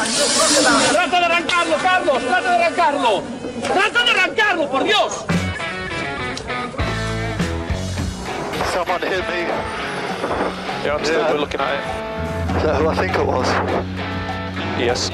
[0.00, 2.22] ¡Trata de arrancarlo, Carlos!
[2.22, 3.22] ¡Trata de arrancarlo!
[3.62, 5.24] ¡Trata de arrancarlo, por Dios!
[8.72, 9.46] Someone hit me.
[10.84, 11.34] Yeah, I'm still Yeah.
[11.34, 12.56] looking at it.
[12.56, 13.46] Is that who I think it was?
[14.78, 15.10] Yes.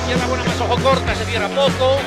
[0.00, 1.98] Izquierda buena más ojo corta, se cierra poco.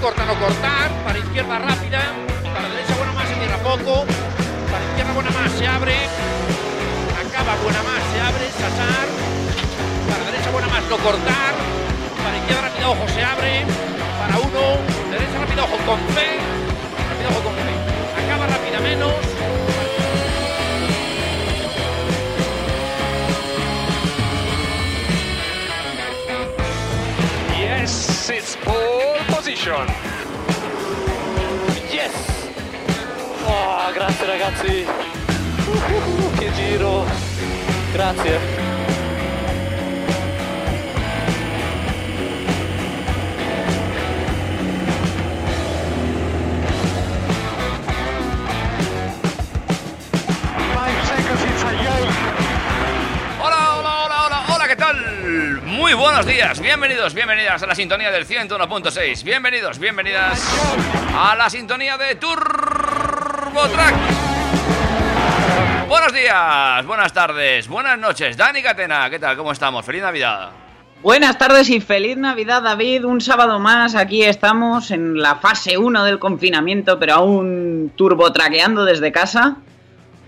[0.00, 0.90] Corta, no cortar.
[1.04, 2.00] Para izquierda rápida.
[2.42, 4.04] Para derecha buena más, se cierra poco.
[4.72, 5.96] Para izquierda buena más, se abre.
[7.20, 8.44] Acaba buena más, se abre.
[8.50, 9.06] Sasar.
[10.08, 11.54] Para derecha buena más, no cortar.
[12.24, 13.64] Para izquierda rápida, ojo, se abre.
[14.20, 14.62] Para uno.
[15.10, 16.28] Derecha rápida, ojo, con fe.
[17.08, 17.74] Rápida, ojo, con fe.
[18.24, 19.14] Acaba rápida menos.
[28.32, 28.54] It's
[29.60, 29.86] position.
[31.92, 32.14] Yes!
[33.44, 34.86] Oh, grazie ragazzi!
[35.66, 37.04] Uh, che giro!
[37.92, 38.59] Grazie!
[55.90, 59.24] Muy buenos días, bienvenidos, bienvenidas a la sintonía del 101.6.
[59.24, 60.40] Bienvenidos, bienvenidas
[61.12, 63.94] a la sintonía de Turbo Track.
[65.88, 68.36] Buenos días, buenas tardes, buenas noches.
[68.36, 69.36] Dani Catena, ¿qué tal?
[69.36, 69.84] ¿Cómo estamos?
[69.84, 70.50] Feliz Navidad.
[71.02, 73.04] Buenas tardes y feliz Navidad, David.
[73.04, 79.10] Un sábado más, aquí estamos en la fase 1 del confinamiento, pero aún turbotraqueando desde
[79.10, 79.56] casa.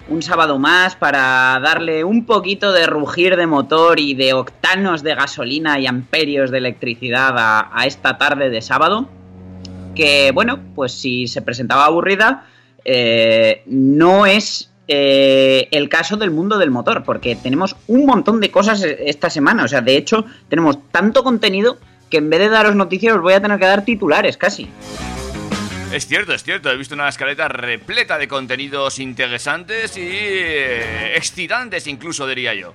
[0.09, 5.15] Un sábado más para darle un poquito de rugir de motor y de octanos de
[5.15, 9.09] gasolina y amperios de electricidad a, esta tarde de sábado.
[9.95, 12.47] Que bueno, pues si se presentaba aburrida,
[12.85, 18.51] eh, no es eh, el caso del mundo del motor, porque tenemos un montón de
[18.51, 19.65] cosas esta semana.
[19.65, 21.79] O sea, de hecho, tenemos tanto contenido
[22.11, 24.69] que en vez de daros noticias os voy a tener que dar titulares casi.
[25.93, 31.87] Es cierto, es cierto, he visto una escaleta repleta de contenidos interesantes y eh, excitantes
[31.87, 32.73] incluso, diría yo.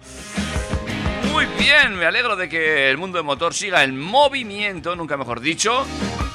[1.32, 5.40] Muy bien, me alegro de que el mundo del motor siga en movimiento, nunca mejor
[5.40, 5.84] dicho.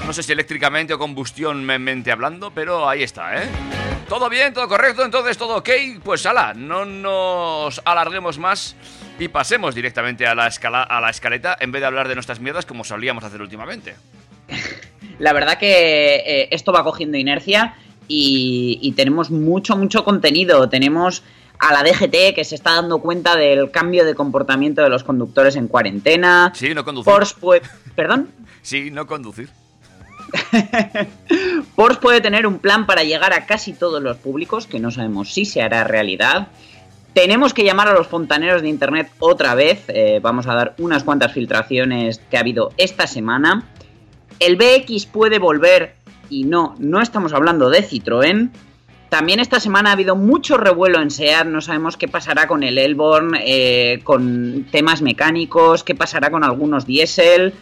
[0.05, 3.47] No sé si eléctricamente o combustiónmente hablando, pero ahí está, ¿eh?
[4.09, 5.69] Todo bien, todo correcto, entonces todo ok.
[6.03, 8.75] Pues ala, no nos alarguemos más
[9.19, 12.41] y pasemos directamente a la, escala, a la escaleta en vez de hablar de nuestras
[12.41, 13.95] mierdas como solíamos hacer últimamente.
[15.19, 17.75] La verdad que eh, esto va cogiendo inercia
[18.07, 20.67] y, y tenemos mucho, mucho contenido.
[20.69, 21.23] Tenemos
[21.59, 25.55] a la DGT que se está dando cuenta del cambio de comportamiento de los conductores
[25.55, 26.51] en cuarentena.
[26.55, 27.11] Sí, no conducir.
[27.11, 27.61] Porsche puede...
[27.95, 28.29] ¿Perdón?
[28.63, 29.49] Sí, no conducir.
[31.75, 35.33] Porsche puede tener un plan para llegar a casi todos los públicos, que no sabemos
[35.33, 36.47] si se hará realidad.
[37.13, 39.83] Tenemos que llamar a los fontaneros de internet otra vez.
[39.89, 43.69] eh, vamos a dar unas cuantas filtraciones que ha habido esta semana.
[44.43, 45.95] El BX puede volver
[46.29, 48.51] y no, no estamos hablando de Citroën.
[49.07, 52.77] También esta semana ha habido mucho revuelo en SEAT, no sabemos qué pasará con el
[52.77, 57.53] Elborn, eh, con temas mecánicos, qué pasará con algunos diésel.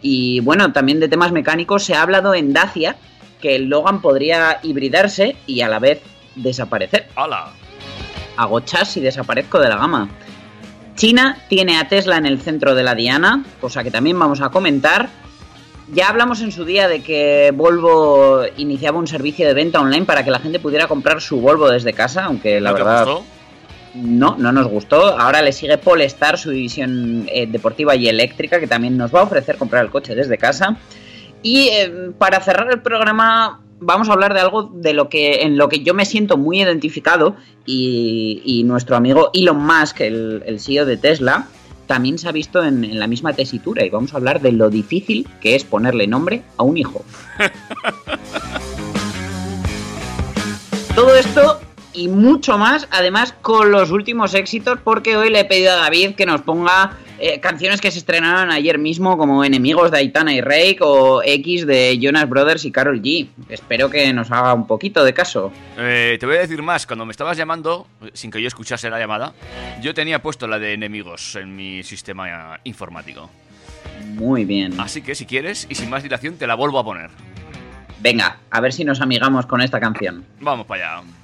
[0.00, 2.96] Y bueno, también de temas mecánicos se ha hablado en Dacia
[3.42, 6.00] que el Logan podría hibridarse y a la vez
[6.36, 7.08] desaparecer.
[7.16, 7.52] ¡Hala!
[8.38, 10.08] Hago chas y desaparezco de la gama.
[10.94, 14.48] China tiene a Tesla en el centro de la diana, cosa que también vamos a
[14.48, 15.10] comentar.
[15.92, 20.24] Ya hablamos en su día de que Volvo iniciaba un servicio de venta online para
[20.24, 23.24] que la gente pudiera comprar su Volvo desde casa, aunque la ¿No verdad gustó?
[23.94, 25.18] no, no nos gustó.
[25.18, 29.24] Ahora le sigue Polestar, su división eh, deportiva y eléctrica, que también nos va a
[29.24, 30.76] ofrecer comprar el coche desde casa.
[31.42, 35.56] Y eh, para cerrar el programa vamos a hablar de algo de lo que en
[35.56, 37.34] lo que yo me siento muy identificado
[37.64, 41.48] y, y nuestro amigo Elon Musk, el, el CEO de Tesla,
[41.90, 44.70] también se ha visto en, en la misma tesitura y vamos a hablar de lo
[44.70, 47.04] difícil que es ponerle nombre a un hijo.
[50.94, 51.60] Todo esto
[51.92, 56.14] y mucho más, además con los últimos éxitos, porque hoy le he pedido a David
[56.14, 60.40] que nos ponga eh, canciones que se estrenaron ayer mismo, como Enemigos de Aitana y
[60.40, 63.28] Rake o X de Jonas Brothers y Carol G.
[63.48, 65.52] Espero que nos haga un poquito de caso.
[65.76, 68.98] Eh, te voy a decir más, cuando me estabas llamando, sin que yo escuchase la
[68.98, 69.34] llamada,
[69.82, 73.28] yo tenía puesto la de enemigos en mi sistema informático.
[74.14, 74.80] Muy bien.
[74.80, 77.10] Así que si quieres, y sin más dilación, te la vuelvo a poner.
[78.00, 80.24] Venga, a ver si nos amigamos con esta canción.
[80.40, 81.19] Vamos para allá.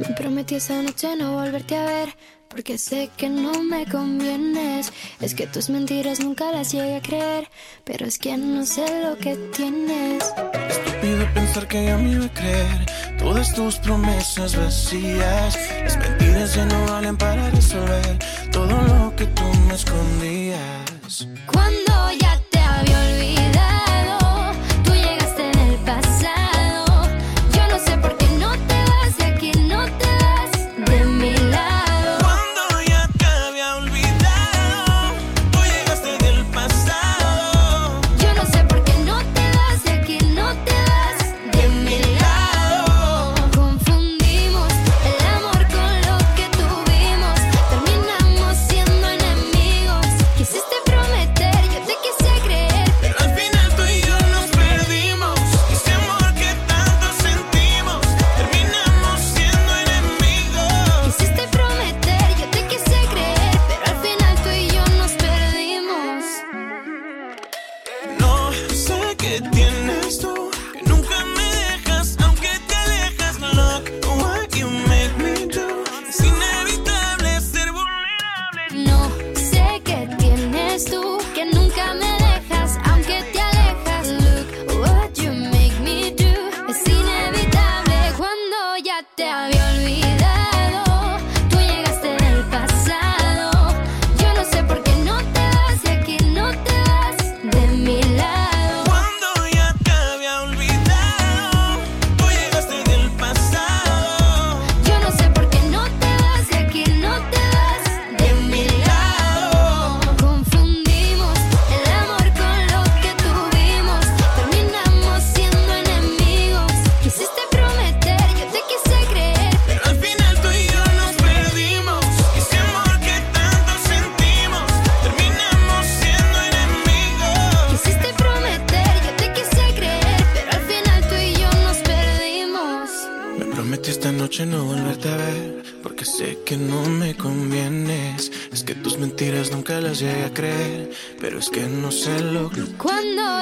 [0.00, 2.16] Me prometí esa noche no volverte a ver,
[2.48, 4.92] Porque sé que no me convienes.
[5.20, 7.48] Es que tus mentiras nunca las llegué a creer.
[7.84, 10.24] Pero es que no sé lo que tienes.
[10.68, 12.86] Estúpido pensar que yo me iba a creer
[13.18, 15.58] todas tus promesas vacías.
[15.84, 18.18] Las mentiras ya no valen para resolver
[18.50, 21.28] todo lo que tú me escondías.
[21.52, 22.39] Cuando ya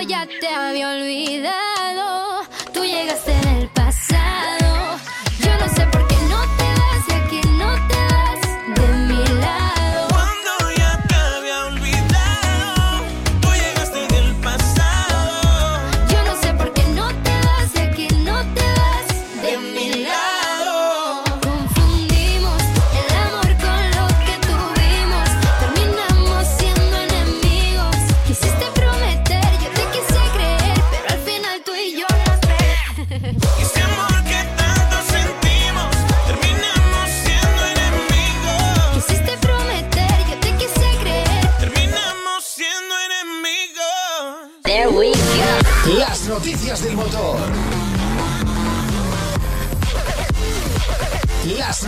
[0.08, 3.67] ya te había olvidado, tú llegaste en el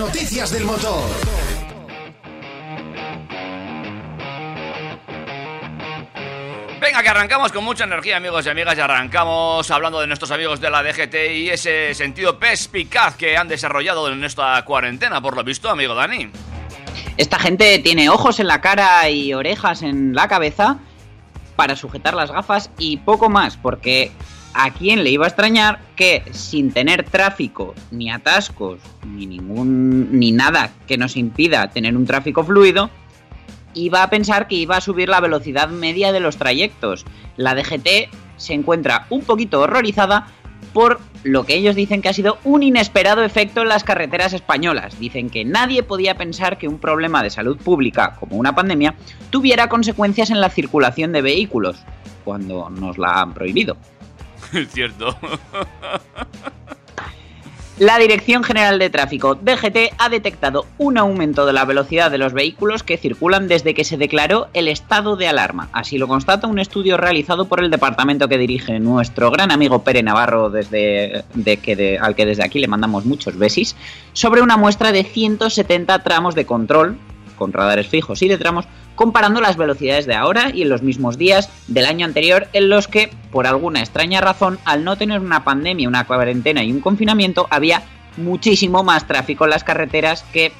[0.00, 1.02] noticias del motor.
[6.81, 10.58] Venga, que arrancamos con mucha energía, amigos y amigas, y arrancamos hablando de nuestros amigos
[10.58, 15.44] de la DGT y ese sentido perspicaz que han desarrollado en esta cuarentena, por lo
[15.44, 16.31] visto, amigo Dani.
[17.19, 20.78] Esta gente tiene ojos en la cara y orejas en la cabeza
[21.57, 24.12] para sujetar las gafas y poco más, porque
[24.54, 30.33] a quién le iba a extrañar que sin tener tráfico, ni atascos, ni ningún ni
[30.33, 32.90] nada que nos impida tener un tráfico fluido,
[33.75, 37.04] iba a pensar que iba a subir la velocidad media de los trayectos.
[37.37, 40.26] La DGT se encuentra un poquito horrorizada
[40.73, 44.99] por lo que ellos dicen que ha sido un inesperado efecto en las carreteras españolas.
[44.99, 48.95] Dicen que nadie podía pensar que un problema de salud pública, como una pandemia,
[49.30, 51.76] tuviera consecuencias en la circulación de vehículos,
[52.25, 53.76] cuando nos la han prohibido.
[54.52, 55.16] Es cierto.
[57.78, 62.35] La Dirección General de Tráfico, DGT, ha detectado un aumento de la velocidad de los
[62.35, 65.71] vehículos que circulan desde que se declaró el estado de alarma.
[65.73, 70.02] Así lo constata un estudio realizado por el departamento que dirige nuestro gran amigo Pere
[70.02, 73.75] Navarro, desde, de que de- al que desde aquí le mandamos muchos besis,
[74.12, 76.99] sobre una muestra de 170 tramos de control,
[77.40, 81.16] con radares fijos y de tramos, comparando las velocidades de ahora y en los mismos
[81.16, 85.42] días del año anterior en los que, por alguna extraña razón, al no tener una
[85.42, 87.82] pandemia, una cuarentena y un confinamiento, había
[88.18, 90.52] muchísimo más tráfico en las carreteras que,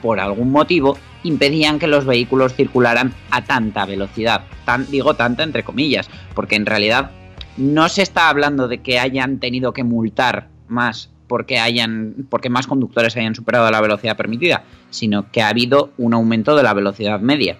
[0.00, 4.44] por algún motivo, impedían que los vehículos circularan a tanta velocidad.
[4.64, 7.10] Tan, digo tanta entre comillas, porque en realidad
[7.56, 12.66] no se está hablando de que hayan tenido que multar más porque hayan porque más
[12.66, 17.20] conductores hayan superado la velocidad permitida, sino que ha habido un aumento de la velocidad
[17.20, 17.56] media.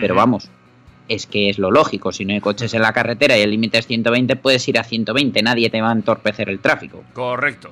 [0.00, 0.50] Pero vamos,
[1.08, 3.78] es que es lo lógico, si no hay coches en la carretera y el límite
[3.78, 7.04] es 120, puedes ir a 120, nadie te va a entorpecer el tráfico.
[7.14, 7.70] Correcto.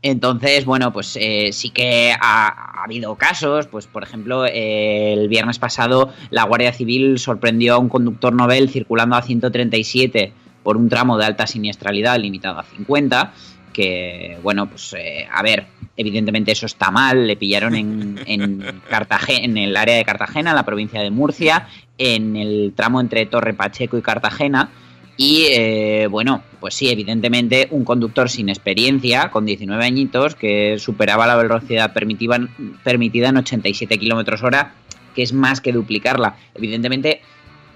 [0.00, 5.28] Entonces, bueno, pues eh, sí que ha, ha habido casos, pues por ejemplo, eh, el
[5.28, 10.32] viernes pasado la Guardia Civil sorprendió a un conductor novel circulando a 137
[10.66, 13.32] por un tramo de alta siniestralidad limitado a 50,
[13.72, 19.44] que, bueno, pues eh, a ver, evidentemente eso está mal, le pillaron en, en, Cartagena,
[19.44, 21.68] en el área de Cartagena, en la provincia de Murcia,
[21.98, 24.70] en el tramo entre Torre Pacheco y Cartagena,
[25.16, 31.28] y eh, bueno, pues sí, evidentemente un conductor sin experiencia, con 19 añitos, que superaba
[31.28, 32.40] la velocidad permitida,
[32.82, 34.74] permitida en 87 kilómetros hora,
[35.14, 36.34] que es más que duplicarla.
[36.56, 37.20] Evidentemente,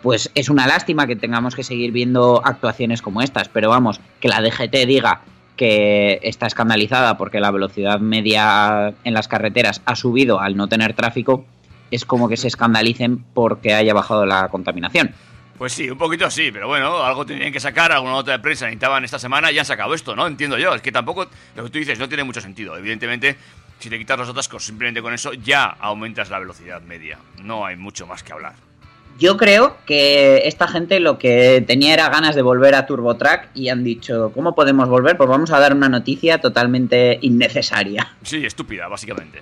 [0.02, 4.28] pues es una lástima que tengamos que seguir viendo actuaciones como estas, pero vamos, que
[4.28, 5.22] la DGT diga
[5.56, 10.94] que está escandalizada porque la velocidad media en las carreteras ha subido al no tener
[10.94, 11.44] tráfico,
[11.90, 15.12] es como que se escandalicen porque haya bajado la contaminación.
[15.58, 18.64] Pues sí, un poquito sí, pero bueno, algo tenían que sacar, alguna nota de prensa
[18.64, 20.26] necesitaban esta semana y han sacado esto, ¿no?
[20.26, 22.78] Entiendo yo, es que tampoco, lo que tú dices, no tiene mucho sentido.
[22.78, 23.36] Evidentemente,
[23.78, 27.18] si te quitas los atascos simplemente con eso, ya aumentas la velocidad media.
[27.42, 28.69] No hay mucho más que hablar.
[29.20, 33.68] Yo creo que esta gente lo que tenía era ganas de volver a TurboTrack y
[33.68, 35.16] han dicho, ¿cómo podemos volver?
[35.18, 38.14] Pues vamos a dar una noticia totalmente innecesaria.
[38.22, 39.40] Sí, estúpida, básicamente.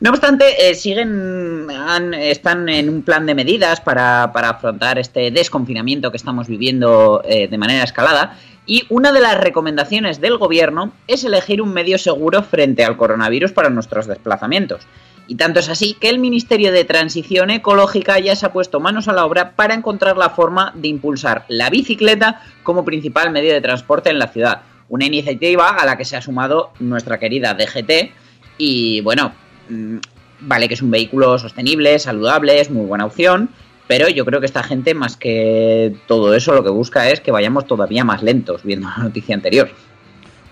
[0.00, 5.30] No obstante, eh, siguen, han- están en un plan de medidas para, para afrontar este
[5.32, 8.38] desconfinamiento que estamos viviendo eh, de manera escalada.
[8.66, 13.52] Y una de las recomendaciones del gobierno es elegir un medio seguro frente al coronavirus
[13.52, 14.86] para nuestros desplazamientos.
[15.26, 19.08] Y tanto es así que el Ministerio de Transición Ecológica ya se ha puesto manos
[19.08, 23.60] a la obra para encontrar la forma de impulsar la bicicleta como principal medio de
[23.60, 24.62] transporte en la ciudad.
[24.88, 28.12] Una iniciativa a la que se ha sumado nuestra querida DGT
[28.58, 29.32] y bueno,
[29.70, 29.96] mm,
[30.40, 33.48] vale que es un vehículo sostenible, saludable, es muy buena opción,
[33.86, 37.32] pero yo creo que esta gente más que todo eso lo que busca es que
[37.32, 39.70] vayamos todavía más lentos viendo la noticia anterior.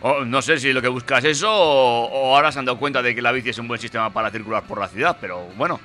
[0.03, 2.79] O no sé si lo que buscas es eso o, o ahora se han dado
[2.79, 5.47] cuenta de que la bici es un buen sistema para circular por la ciudad, pero
[5.57, 5.81] bueno,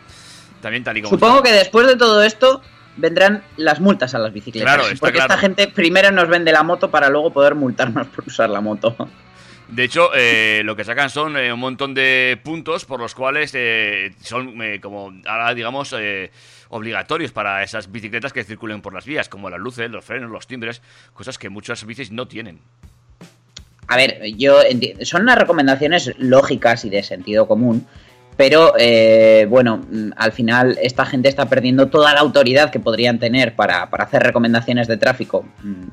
[0.62, 1.50] también tal y como Supongo está.
[1.50, 2.62] que después de todo esto
[2.98, 4.74] vendrán las multas a las bicicletas.
[4.74, 5.34] Claro, está porque claro.
[5.34, 8.96] esta gente primero nos vende la moto para luego poder multarnos por usar la moto.
[9.68, 13.52] De hecho, eh, lo que sacan son eh, un montón de puntos por los cuales
[13.54, 15.94] eh, son como, ahora digamos,
[16.70, 20.48] obligatorios para esas bicicletas que circulen por las vías, como las luces, los frenos, los
[20.48, 20.82] timbres,
[21.14, 22.62] cosas que muchas bicis no tienen.
[23.88, 24.60] A ver, yo
[25.04, 27.88] son unas recomendaciones lógicas y de sentido común,
[28.36, 33.18] pero eh, bueno, mm, al final esta gente está perdiendo toda la autoridad que podrían
[33.18, 35.88] tener para, para hacer recomendaciones de tráfico, mm,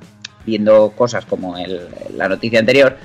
[0.44, 1.56] viendo cosas como
[2.14, 2.98] la noticia anterior.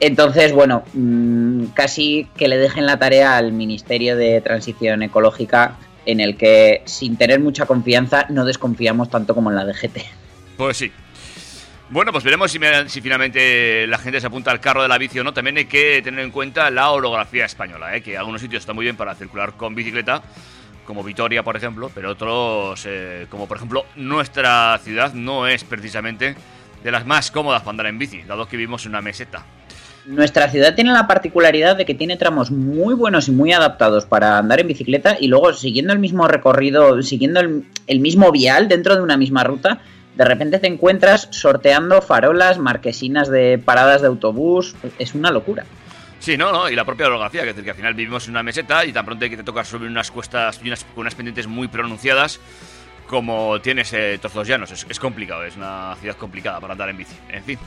[0.00, 6.20] Entonces, bueno, mm, casi que le dejen la tarea al Ministerio de Transición Ecológica, en
[6.20, 9.98] el que, sin tener mucha confianza, no desconfiamos tanto como en la DGT.
[10.56, 10.92] Pues sí.
[11.90, 14.98] Bueno, pues veremos si, me- si finalmente la gente se apunta al carro de la
[14.98, 15.32] bici o no.
[15.32, 18.02] También hay que tener en cuenta la orografía española, ¿eh?
[18.02, 20.22] que algunos sitios está muy bien para circular con bicicleta,
[20.84, 26.34] como Vitoria, por ejemplo, pero otros, eh, como por ejemplo nuestra ciudad, no es precisamente
[26.84, 29.44] de las más cómodas para andar en bici, dado que vivimos en una meseta.
[30.06, 34.38] Nuestra ciudad tiene la particularidad de que tiene tramos muy buenos y muy adaptados para
[34.38, 39.02] andar en bicicleta y luego siguiendo el mismo recorrido, siguiendo el mismo vial dentro de
[39.02, 39.80] una misma ruta,
[40.18, 45.64] de repente te encuentras sorteando farolas, marquesinas de paradas de autobús, es una locura.
[46.18, 48.32] Sí, no, no, y la propia orografía, que es decir, que al final vivimos en
[48.32, 51.46] una meseta y tan pronto que te toca subir unas cuestas y unas, unas pendientes
[51.46, 52.40] muy pronunciadas,
[53.06, 54.72] como tienes eh, llanos.
[54.72, 57.14] Es, es complicado, es una ciudad complicada para andar en bici.
[57.28, 57.58] En fin.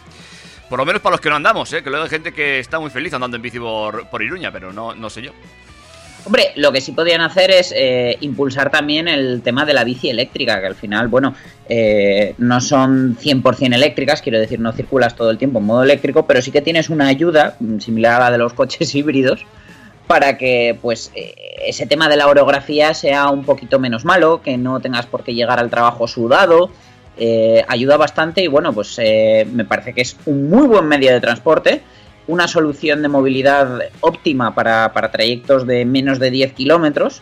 [0.68, 1.82] Por lo menos para los que no andamos, ¿eh?
[1.82, 4.74] que luego hay gente que está muy feliz andando en bici por, por Iruña, pero
[4.74, 5.32] no, no sé yo.
[6.24, 10.10] Hombre, lo que sí podían hacer es eh, impulsar también el tema de la bici
[10.10, 11.34] eléctrica, que al final, bueno,
[11.68, 16.28] eh, no son 100% eléctricas, quiero decir, no circulas todo el tiempo en modo eléctrico,
[16.28, 19.46] pero sí que tienes una ayuda mm, similar a la de los coches híbridos
[20.06, 21.34] para que pues eh,
[21.66, 25.34] ese tema de la orografía sea un poquito menos malo, que no tengas por qué
[25.34, 26.70] llegar al trabajo sudado,
[27.18, 31.20] eh, ayuda bastante y bueno, pues me parece que es un muy buen medio de
[31.20, 31.82] transporte,
[32.32, 37.22] una solución de movilidad óptima para, para trayectos de menos de 10 kilómetros,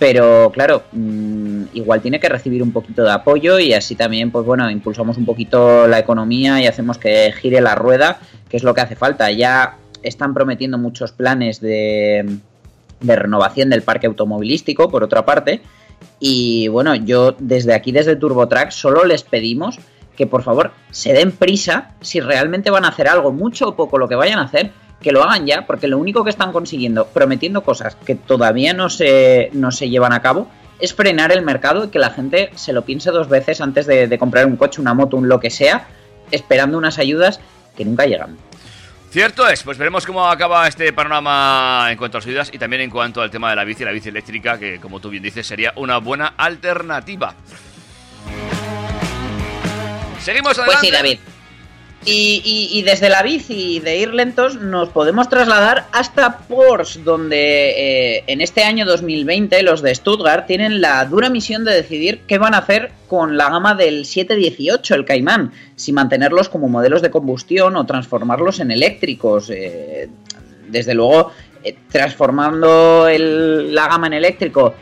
[0.00, 4.44] pero claro, mmm, igual tiene que recibir un poquito de apoyo y así también, pues
[4.44, 8.74] bueno, impulsamos un poquito la economía y hacemos que gire la rueda, que es lo
[8.74, 9.30] que hace falta.
[9.30, 12.38] Ya están prometiendo muchos planes de,
[13.00, 15.62] de renovación del parque automovilístico, por otra parte,
[16.18, 19.78] y bueno, yo desde aquí, desde TurboTrack, solo les pedimos
[20.18, 23.98] que por favor se den prisa si realmente van a hacer algo, mucho o poco
[23.98, 27.06] lo que vayan a hacer, que lo hagan ya, porque lo único que están consiguiendo,
[27.06, 31.84] prometiendo cosas que todavía no se, no se llevan a cabo, es frenar el mercado
[31.84, 34.92] y que la gente se lo piense dos veces antes de, comprar un coche, una
[34.92, 35.86] moto, un lo que sea,
[36.32, 37.38] esperando unas ayudas
[37.76, 38.36] que nunca llegan.
[39.10, 42.82] Cierto es, pues veremos cómo acaba este panorama en cuanto a las ayudas y también
[42.82, 45.46] en cuanto al tema de la bici, la bici eléctrica, que como tú bien dices
[45.46, 47.36] sería una buena alternativa.
[50.28, 50.72] Seguimos adelante.
[50.72, 51.18] Pues sí, David.
[52.04, 57.70] Y, y- y desde la bici de ir lentos nos podemos trasladar hasta Porsche, donde
[58.18, 62.38] eh, en este año 2020 los de Stuttgart tienen la dura misión de decidir qué
[62.38, 67.10] van a hacer con la gama del 718, el Cayman, si mantenerlos como modelos de
[67.10, 69.50] combustión o transformarlos en eléctricos.
[69.50, 70.08] eh,
[70.68, 71.32] desde luego,
[71.64, 74.74] eh, transformando el- la gama en eléctrico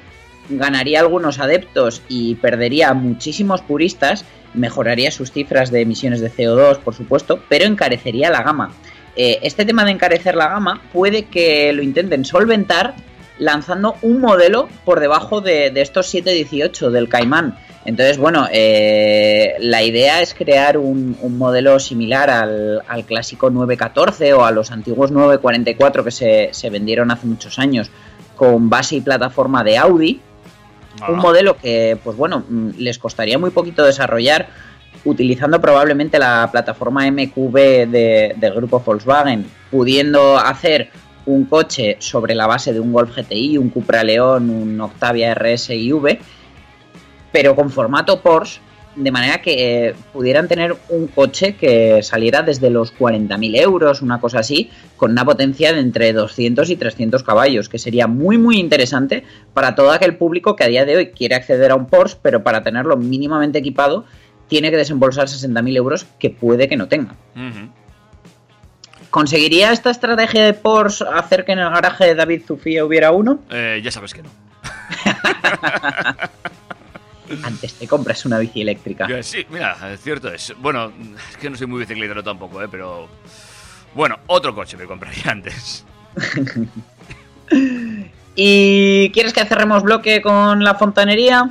[0.49, 4.25] ganaría algunos adeptos y perdería muchísimos puristas,
[4.55, 8.73] mejoraría sus cifras de emisiones de CO2, por supuesto, pero encarecería la gama.
[9.17, 12.95] Eh, este tema de encarecer la gama puede que lo intenten solventar
[13.39, 17.59] lanzando un modelo por debajo de, de estos 718 del Caimán.
[17.85, 24.35] Entonces, bueno, eh, la idea es crear un, un modelo similar al, al clásico 914
[24.35, 27.91] o a los antiguos 944 que se, se vendieron hace muchos años
[28.35, 30.21] con base y plataforma de Audi.
[31.09, 34.49] Un modelo que, pues bueno, mm, les costaría muy poquito desarrollar
[35.05, 37.55] utilizando probablemente la plataforma MQB
[37.87, 40.91] de- del grupo Volkswagen, pudiendo hacer
[41.27, 45.71] un coche sobre la base de un Golf GTI, un Cupra León, un Octavia RS
[45.75, 46.19] y V,
[47.33, 48.61] pero con formato Porsche,
[48.97, 54.21] de manera que eh, pudieran tener un coche que saliera desde los 40.000 euros, una
[54.21, 58.59] cosa así, con una potencia de entre 200 y 300 caballos, que sería muy muy
[58.59, 62.19] interesante para todo aquel público que a día de hoy quiere acceder a un Porsche,
[62.23, 64.05] pero para tenerlo mínimamente equipado
[64.49, 67.15] tiene que desembolsar 60.000 euros que puede que no tenga.
[69.11, 73.41] ¿Conseguiría esta estrategia de Porsche hacer que en el garaje de David Zufía hubiera uno?
[73.51, 74.31] Eh, ya sabes que no.
[77.43, 79.07] Antes te compras una bici eléctrica.
[79.07, 80.55] Eh, Sí, mira, es cierto es.
[80.59, 80.93] Bueno,
[81.31, 82.69] es que no soy muy bicicletero tampoco, ¿eh?
[82.71, 83.09] Pero...
[83.95, 85.85] Bueno, otro coche me compraría antes.
[88.35, 91.49] ¿Y quieres que cerremos bloque con la fontanería?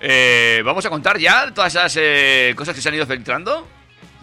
[0.00, 3.66] Eh, Vamos a contar ya todas esas eh, cosas que se han ido filtrando.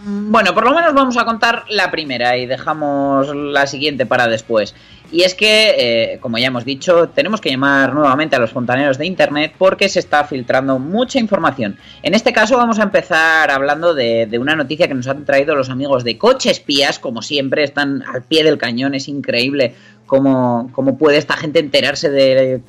[0.08, 4.76] Bueno, por lo menos vamos a contar la primera y dejamos la siguiente para después.
[5.12, 5.76] Y es que,
[6.14, 9.90] eh, como ya hemos dicho, tenemos que llamar nuevamente a los fontaneros de Internet porque
[9.90, 11.80] se está filtrando mucha información.
[12.04, 15.72] En este caso vamos a empezar hablando de, una noticia que nos han traído los
[15.72, 19.74] amigos de Coche Espías, como siempre, están al pie del cañón, es increíble
[20.06, 22.62] cómo, cómo puede esta gente enterarse de,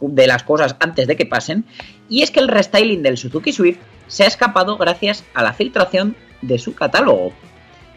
[0.00, 1.64] de las cosas antes de que pasen.
[2.08, 6.14] Y es que el restyling del Suzuki Swift se ha escapado gracias a la filtración
[6.46, 7.32] de su catálogo.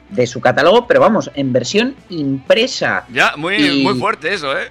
[0.09, 3.05] De su catálogo, pero vamos, en versión impresa.
[3.11, 4.67] Ya, muy, Y- muy fuerte eso, ¿eh?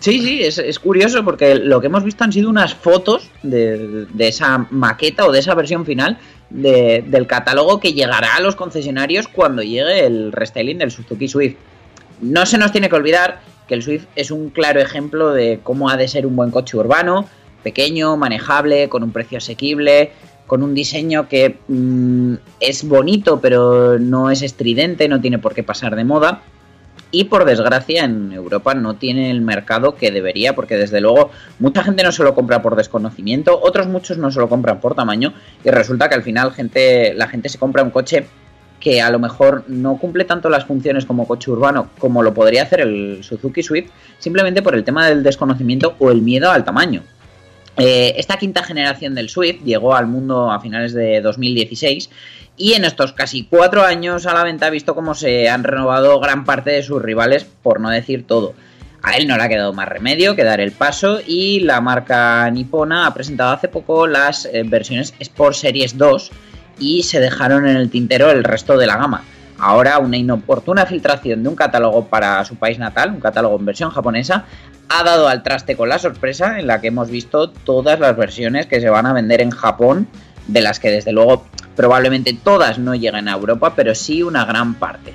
[0.00, 4.04] Sí, sí, es, es curioso porque lo que hemos visto han sido unas fotos de,
[4.12, 6.18] de esa maqueta o de esa versión final
[6.50, 11.56] de- del catálogo que llegará a los concesionarios cuando llegue el restyling del Suzuki Swift.
[12.20, 15.88] No se nos tiene que olvidar que el Swift es un claro ejemplo de cómo
[15.88, 17.26] ha de ser un buen coche urbano,
[17.62, 20.12] pequeño, manejable, con un precio asequible,
[20.48, 25.62] con un diseño que mm, es bonito pero no es estridente, no tiene por qué
[25.62, 26.42] pasar de moda.
[27.10, 31.82] Y por desgracia en Europa no tiene el mercado que debería, porque desde luego mucha
[31.82, 35.32] gente no se lo compra por desconocimiento, otros muchos no se lo compran por tamaño,
[35.64, 38.26] y resulta que al final gente, la gente se compra un coche
[38.78, 42.64] que a lo mejor no cumple tanto las funciones como coche urbano como lo podría
[42.64, 47.02] hacer el Suzuki Swift, simplemente por el tema del desconocimiento o el miedo al tamaño.
[47.78, 52.10] Eh, esta quinta generación del Swift llegó al mundo a finales de 2016
[52.56, 56.18] y en estos casi cuatro años a la venta ha visto cómo se han renovado
[56.18, 58.54] gran parte de sus rivales, por no decir todo.
[59.00, 62.50] A él no le ha quedado más remedio que dar el paso y la marca
[62.50, 66.32] nipona ha presentado hace poco las eh, versiones Sport Series 2
[66.80, 69.22] y se dejaron en el tintero el resto de la gama.
[69.56, 73.90] Ahora una inoportuna filtración de un catálogo para su país natal, un catálogo en versión
[73.90, 74.44] japonesa,
[74.88, 78.66] ha dado al traste con la sorpresa en la que hemos visto todas las versiones
[78.66, 80.08] que se van a vender en Japón,
[80.46, 81.46] de las que desde luego
[81.76, 85.12] probablemente todas no lleguen a Europa, pero sí una gran parte.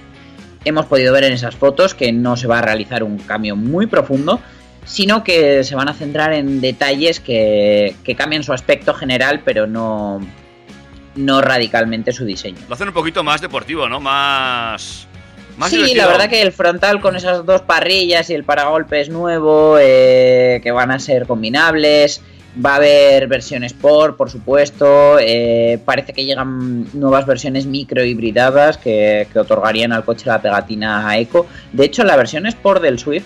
[0.66, 3.88] Hemos podido ver en esas fotos que no se va a realizar un cambio muy
[3.88, 4.40] profundo,
[4.86, 9.68] sino que se van a centrar en detalles que, que cambian su aspecto general, pero
[9.68, 10.22] no,
[11.16, 12.60] no radicalmente su diseño.
[12.68, 14.00] Lo hacen un poquito más deportivo, ¿no?
[14.00, 15.08] Más...
[15.58, 16.06] Más sí, divertido.
[16.06, 20.72] la verdad que el frontal con esas dos parrillas y el paragolpes nuevo, eh, que
[20.72, 22.22] van a ser combinables.
[22.64, 25.18] Va a haber versión Sport, por supuesto.
[25.20, 31.10] eh, parece que llegan nuevas versiones micro hibridadas que, que otorgarían al coche la pegatina
[31.10, 31.48] a Eco.
[31.72, 33.26] De hecho, la versión Sport del Swift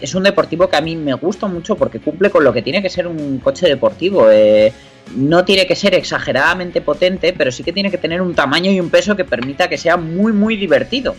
[0.00, 2.80] es un deportivo que a mí me gusta mucho porque cumple con lo que tiene
[2.80, 4.30] que ser un coche deportivo.
[4.30, 4.72] eh,
[5.16, 8.78] no tiene que ser exageradamente potente, pero sí que tiene que tener un tamaño y
[8.78, 11.14] un peso que permita que sea muy, muy divertido.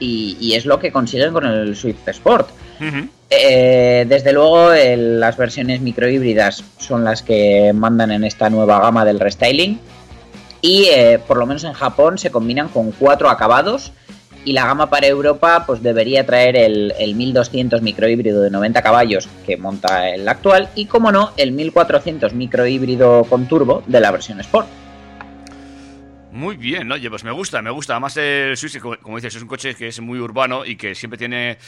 [0.00, 2.48] Y, y es lo que consiguen con el Swift Sport.
[3.30, 9.04] Eh, desde luego, el- las versiones microhíbridas son las que mandan en esta nueva gama
[9.04, 9.78] del restyling.
[10.60, 13.92] Y eh, por lo menos en Japón se combinan con cuatro acabados.
[14.44, 19.28] Y la gama para Europa pues debería traer el, el 1200 microhíbrido de 90 caballos
[19.46, 20.68] que monta el actual.
[20.74, 24.66] Y como no, el 1400 microhíbrido con turbo de la versión Sport.
[26.32, 27.92] Muy bien, oye, pues me gusta, me gusta.
[27.92, 31.18] Además, el Swiss, como, dices, es un coche que es muy urbano y que siempre
[31.18, 31.58] tiene,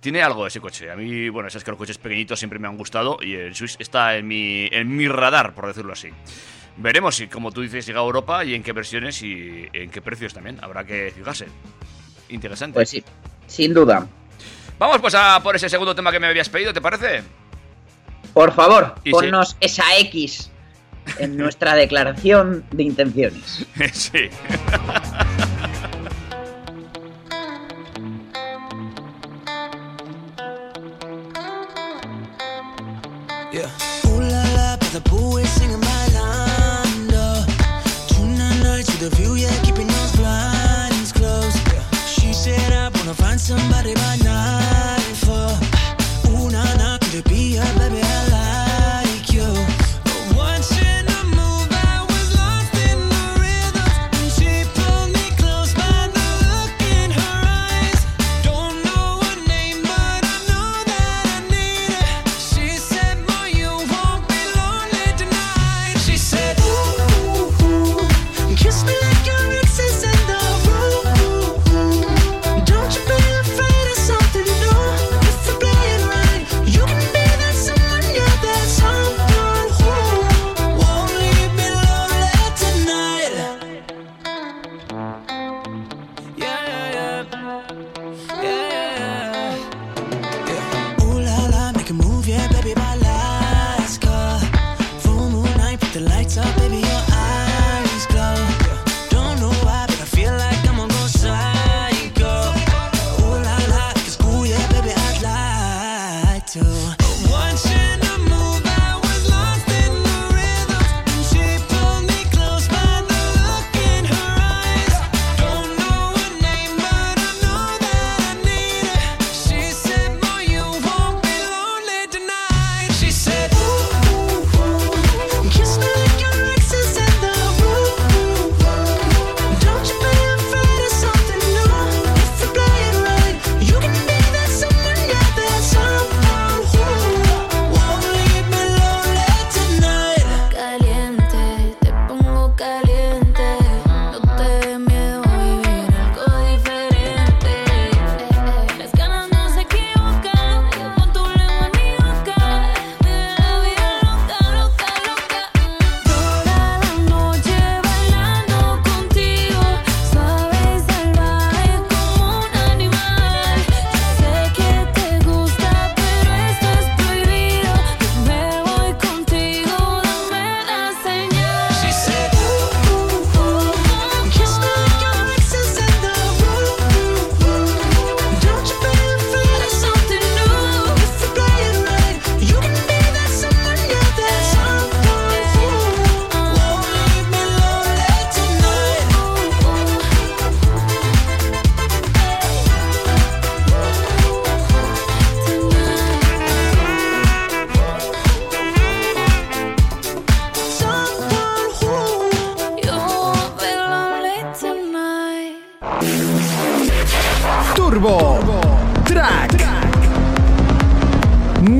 [0.00, 0.90] tiene algo ese coche.
[0.90, 3.76] A mí, bueno, sabes que los coches pequeñitos siempre me han gustado y el Swiss
[3.78, 6.08] está en mi, en mi radar, por decirlo así.
[6.78, 10.00] Veremos si, como tú dices, llega a Europa y en qué versiones y en qué
[10.00, 10.58] precios también.
[10.62, 11.48] Habrá que fijarse.
[12.30, 12.74] Interesante.
[12.74, 13.04] Pues sí,
[13.46, 14.08] sin duda.
[14.78, 17.22] Vamos pues a por ese segundo tema que me habías pedido, ¿te parece?
[18.32, 19.12] Por favor, Y sí.
[19.12, 20.50] ponnos esa X
[21.18, 23.66] en nuestra declaración de intenciones.
[23.92, 24.28] sí.
[43.38, 45.54] A somebody by nightfall.
[46.30, 48.00] Ooh na na, could it be her, baby?
[48.02, 48.35] I like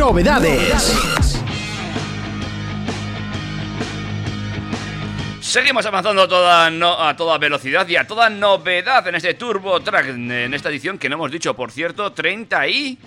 [0.07, 1.43] Novedades.
[5.41, 9.81] Seguimos avanzando a toda, no- a toda velocidad y a toda novedad en este Turbo
[9.81, 12.99] Track, en esta edición que no hemos dicho, por cierto, 30 y...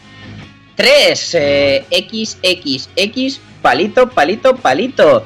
[0.76, 1.36] 3.
[1.40, 5.26] Eh, XXX, palito, palito, palito.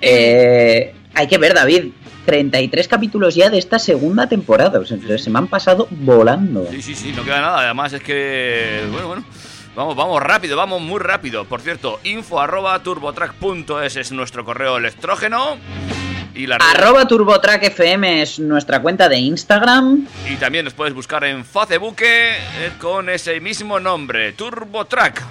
[0.00, 1.86] Eh, hay que ver, David.
[2.24, 4.78] 33 capítulos ya de esta segunda temporada.
[4.78, 6.68] O sea, se me han pasado volando.
[6.70, 7.58] Sí, sí, sí, no queda nada.
[7.64, 9.24] Además es que, bueno, bueno.
[9.78, 11.44] Vamos, vamos rápido, vamos muy rápido.
[11.44, 15.56] Por cierto, info arroba turbotrack.es es nuestro correo electrógeno.
[16.34, 20.08] Y la Arroba TurboTrack FM es nuestra cuenta de Instagram.
[20.28, 22.40] Y también nos puedes buscar en Facebook eh,
[22.80, 25.22] con ese mismo nombre, TurboTrack.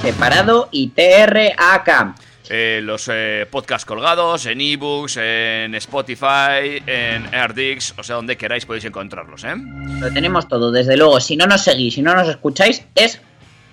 [0.00, 2.14] Separado y TRAK.
[2.48, 8.64] Eh, los eh, podcasts colgados en ebooks, en Spotify, en AirDix, o sea, donde queráis
[8.64, 9.54] podéis encontrarlos, ¿eh?
[10.00, 11.20] Lo tenemos todo, desde luego.
[11.20, 13.20] Si no nos seguís, si no nos escucháis, es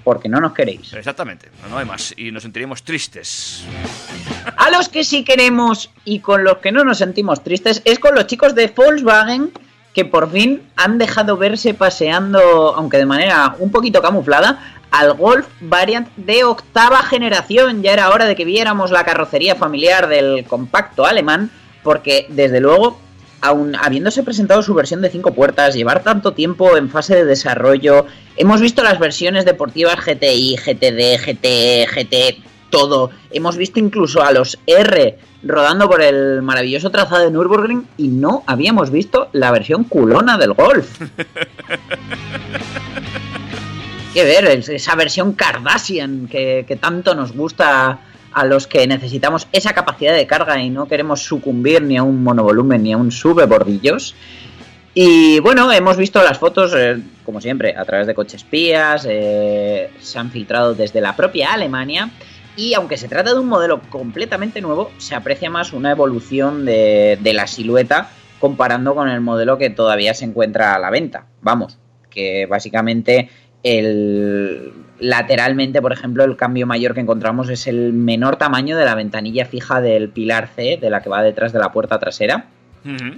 [0.03, 0.93] porque no nos queréis.
[0.93, 2.13] Exactamente, no, no hay más.
[2.17, 3.65] Y nos sentiríamos tristes.
[4.57, 8.15] A los que sí queremos y con los que no nos sentimos tristes es con
[8.15, 9.51] los chicos de Volkswagen
[9.93, 15.47] que por fin han dejado verse paseando, aunque de manera un poquito camuflada, al Golf
[15.61, 17.81] Variant de octava generación.
[17.81, 21.51] Ya era hora de que viéramos la carrocería familiar del compacto alemán,
[21.83, 22.99] porque desde luego,
[23.43, 28.05] aun habiéndose presentado su versión de 5 puertas, llevar tanto tiempo en fase de desarrollo,
[28.37, 33.11] hemos visto las versiones deportivas GTI, GTD, GTE, GT, todo.
[33.31, 38.43] Hemos visto incluso a los R rodando por el maravilloso trazado de Nürburgring y no
[38.47, 41.01] habíamos visto la versión culona del Golf.
[44.13, 47.99] que ver, es- esa versión Kardashian que, que tanto nos gusta
[48.33, 52.23] a los que necesitamos esa capacidad de carga y no queremos sucumbir ni a un
[52.23, 54.15] monovolumen ni a un sube bordillos.
[54.95, 59.89] Y bueno, hemos visto las fotos, eh, como siempre, a través de coches espías, eh,
[59.99, 62.11] se han filtrado desde la propia Alemania.
[62.55, 67.17] Y aunque se trata de un modelo completamente nuevo, se aprecia más una evolución de,
[67.19, 71.25] de la silueta comparando con el modelo que todavía se encuentra a la venta.
[71.41, 71.79] Vamos,
[72.11, 73.29] que básicamente
[73.63, 78.95] el lateralmente, por ejemplo, el cambio mayor que encontramos es el menor tamaño de la
[78.95, 82.45] ventanilla fija del pilar C, de la que va detrás de la puerta trasera.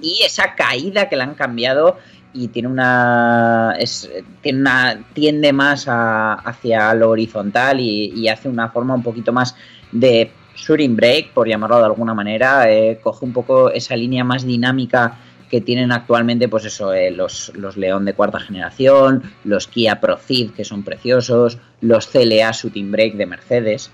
[0.02, 1.98] Y esa caída que le han cambiado
[2.34, 4.10] y tiene una es,
[4.42, 9.32] tiene una tiende más a- hacia lo horizontal y, y hace una forma un poquito
[9.32, 9.56] más
[9.92, 14.46] de shooting break por llamarlo de alguna manera eh, coge un poco esa línea más
[14.46, 15.16] dinámica
[15.50, 20.52] que tienen actualmente pues eso eh, los, los León de cuarta generación los Kia Proceed
[20.52, 23.92] que son preciosos los CLA shooting break de Mercedes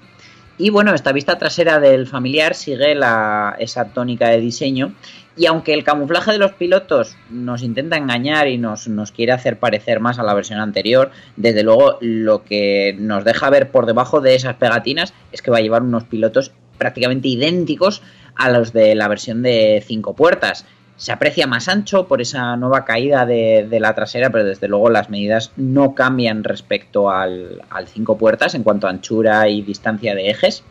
[0.62, 4.94] y bueno, esta vista trasera del familiar sigue la, esa tónica de diseño.
[5.36, 9.58] Y aunque el camuflaje de los pilotos nos intenta engañar y nos, nos quiere hacer
[9.58, 14.22] parecer más a la versión anterior, desde luego lo que nos deja ver por debajo
[14.22, 18.04] de esas pegatinas es que va a llevar unos pilotos prácticamente idénticos
[18.36, 20.68] a los de la versión de cinco puertas.
[21.02, 25.10] Se aprecia más ancho por esa nueva caída de, la trasera, pero desde luego las
[25.10, 30.30] medidas no cambian respecto al, al cinco puertas en cuanto a anchura y distancia de
[30.30, 30.64] ejes.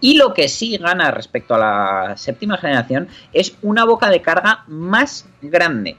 [0.00, 4.64] Y lo que sí gana respecto a la séptima generación es una boca de carga
[4.66, 5.96] más grande.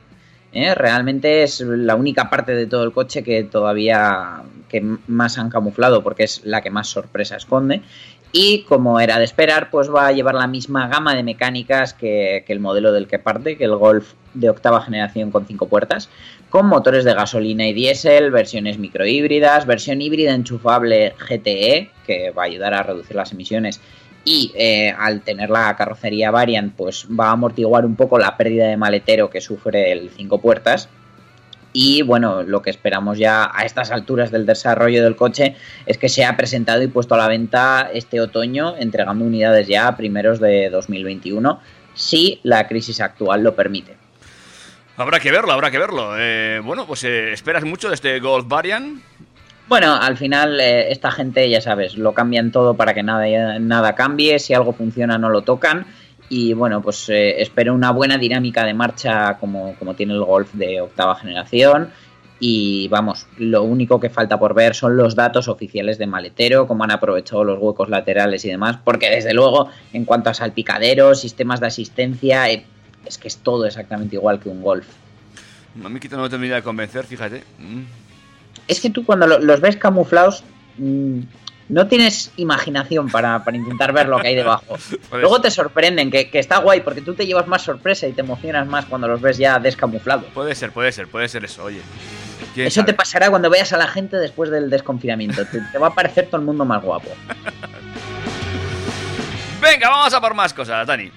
[0.52, 0.75] ¿eh?
[0.75, 6.04] Realmente es la única parte de todo el coche que todavía que más han camuflado
[6.04, 7.84] porque es la que más sorpresa esconde.
[8.32, 12.46] Y como era de esperar, pues va a llevar la misma gama de mecánicas que,
[12.48, 16.10] el modelo del que parte, que el Golf de octava generación con cinco puertas,
[16.50, 22.46] con motores de gasolina y diésel, versiones microhíbridas, versión híbrida enchufable GTE, que va a
[22.46, 23.82] ayudar a reducir las emisiones
[24.26, 28.68] y eh, al tener la carrocería Variant pues va a amortiguar un poco la pérdida
[28.68, 30.89] de maletero que sufre el 5 puertas
[31.71, 35.55] y bueno, lo que esperamos ya a estas alturas del desarrollo del coche
[35.86, 39.95] es que sea presentado y puesto a la venta este otoño, entregando unidades ya a
[39.95, 41.60] primeros de 2021,
[41.93, 43.97] si la crisis actual lo permite.
[44.97, 46.15] Habrá que verlo, habrá que verlo.
[46.17, 49.01] Eh, bueno, pues eh, esperas mucho de este Golf Variant.
[49.67, 53.93] Bueno, al final eh, esta gente, ya sabes, lo cambian todo para que nada, nada
[53.93, 55.86] cambie, si algo funciona no lo tocan
[56.30, 60.54] y bueno, pues eh, espero una buena dinámica de marcha como, como tiene el Golf
[60.54, 61.89] de octava generación
[62.39, 66.84] y vamos, lo único que falta por ver son los datos oficiales de maletero, cómo
[66.86, 71.60] han aprovechado los huecos laterales y demás, porque desde luego en cuanto a salpicaderos, sistemas
[71.60, 72.63] de asistencia, eh,
[73.06, 74.88] es que es todo exactamente igual que un Golf.
[75.84, 77.44] A mí quito no me termina de convencer, fíjate.
[77.60, 77.82] Mm.
[78.68, 80.44] es que tú cuando lo- los ves camuflados
[80.78, 81.20] mm,
[81.69, 84.77] no tienes imaginación para, para intentar ver lo que hay debajo.
[85.12, 88.21] Luego te sorprenden, que, que está guay, porque tú te llevas más sorpresa y te
[88.21, 90.25] emocionas más cuando los ves ya descamuflados.
[90.34, 91.82] Puede ser, puede ser, puede ser eso, oye.
[92.53, 95.45] ¿Quién Eso te pasará cuando veas a la gente después del desconfinamiento.
[95.45, 97.10] Te, te va a parecer todo el mundo más guapo.
[99.62, 101.12] Venga, vamos a por más cosas, Dani.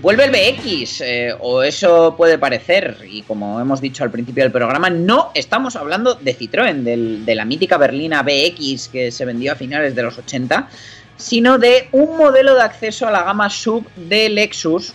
[0.00, 4.52] Vuelve el BX, eh, o eso puede parecer, y como hemos dicho al principio del
[4.52, 9.52] programa, no estamos hablando de Citroën, del- de la mítica berlina BX que se vendió
[9.52, 10.68] a finales de los 80,
[11.16, 14.94] sino de un modelo de acceso a la gama sub de Lexus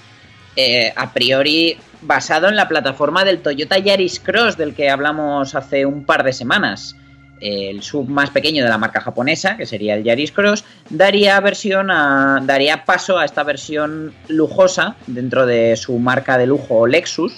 [0.55, 5.85] eh, a priori basado en la plataforma del Toyota Yaris Cross del que hablamos hace
[5.85, 6.95] un par de semanas.
[7.39, 11.91] El sub más pequeño de la marca japonesa, que sería el Yaris Cross, daría, versión
[11.91, 17.33] a, daría paso a esta versión lujosa dentro de su marca de lujo Lexus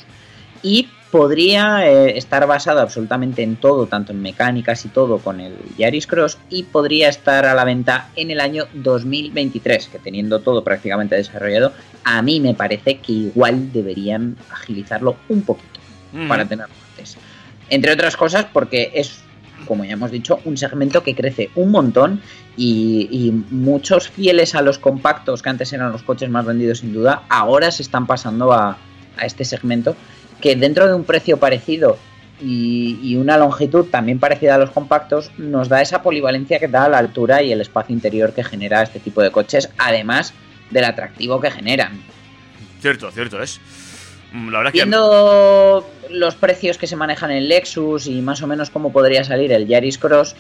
[0.62, 5.56] y podría eh, estar basado absolutamente en todo, tanto en mecánicas y todo con el
[5.78, 10.64] Yaris Cross y podría estar a la venta en el año 2023, que teniendo todo
[10.64, 11.72] prácticamente desarrollado,
[12.04, 15.78] a mí me parece que igual deberían agilizarlo un poquito
[16.12, 16.28] Mm.
[16.28, 17.18] para tenerlo antes.
[17.70, 19.20] Entre otras cosas porque es,
[19.68, 22.22] como ya hemos dicho, un segmento que crece un montón
[22.56, 27.24] y, muchos fieles a los compactos, que antes eran los coches más vendidos sin duda,
[27.30, 28.78] ahora se están pasando a,
[29.18, 29.96] a este segmento
[30.42, 31.98] que dentro de un precio parecido
[32.42, 37.00] y, una longitud también parecida a los compactos, nos da esa polivalencia que da la
[37.00, 40.34] altura y el espacio interior que genera este tipo de coches, además
[40.70, 42.00] del atractivo que generan.
[42.80, 43.60] Cierto, cierto es.
[44.72, 44.80] Que...
[44.80, 49.52] Viendo los precios que se manejan en Lexus y más o menos cómo podría salir
[49.52, 50.36] el Yaris Cross,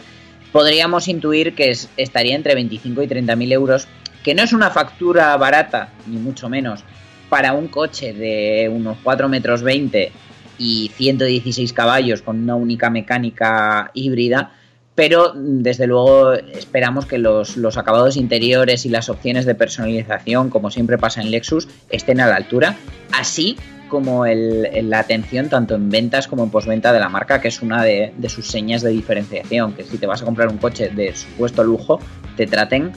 [0.51, 3.87] podríamos intuir que es- estaría entre 25 y 30 mil euros,
[4.23, 6.83] que no es una factura barata, ni mucho menos,
[7.29, 10.11] para un coche de unos 4 metros 20
[10.57, 14.51] y 116 caballos con una única mecánica híbrida,
[14.97, 20.49] pero mm, desde luego esperamos que los, los acabados interiores y las opciones de personalización,
[20.49, 22.75] como siempre pasa en Lexus, estén a la altura,
[23.13, 23.55] así
[23.89, 27.61] como el- la atención tanto en ventas como en postventa de la marca, que es
[27.61, 30.89] una de, de sus señas de diferenciación, que si te vas a comprar un coche
[30.89, 31.99] de supuesto lujo,
[32.35, 32.91] te traten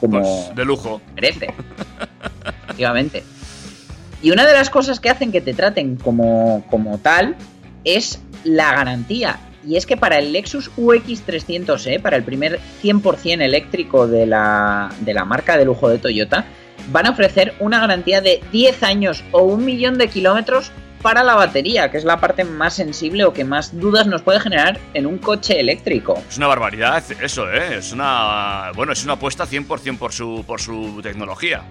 [0.00, 1.00] como Pues, de lujo.
[1.14, 1.54] merece.
[2.64, 3.22] Efectivamente.
[4.22, 7.36] Y una de las cosas que hacen que te traten como, como tal
[7.84, 9.38] es la garantía.
[9.66, 14.90] Y es que para el Lexus UX 300e, para el primer 100% eléctrico de la,
[15.00, 16.46] de la marca de lujo de Toyota,
[16.92, 20.70] van a ofrecer una garantía de 10 años o un millón de kilómetros
[21.02, 24.40] para la batería, que es la parte más sensible o que más dudas nos puede
[24.40, 26.20] generar en un coche eléctrico.
[26.28, 27.78] Es una barbaridad eso, ¿eh?
[27.78, 28.72] Es una...
[28.74, 31.62] Bueno, es una apuesta 100% por su, por su tecnología.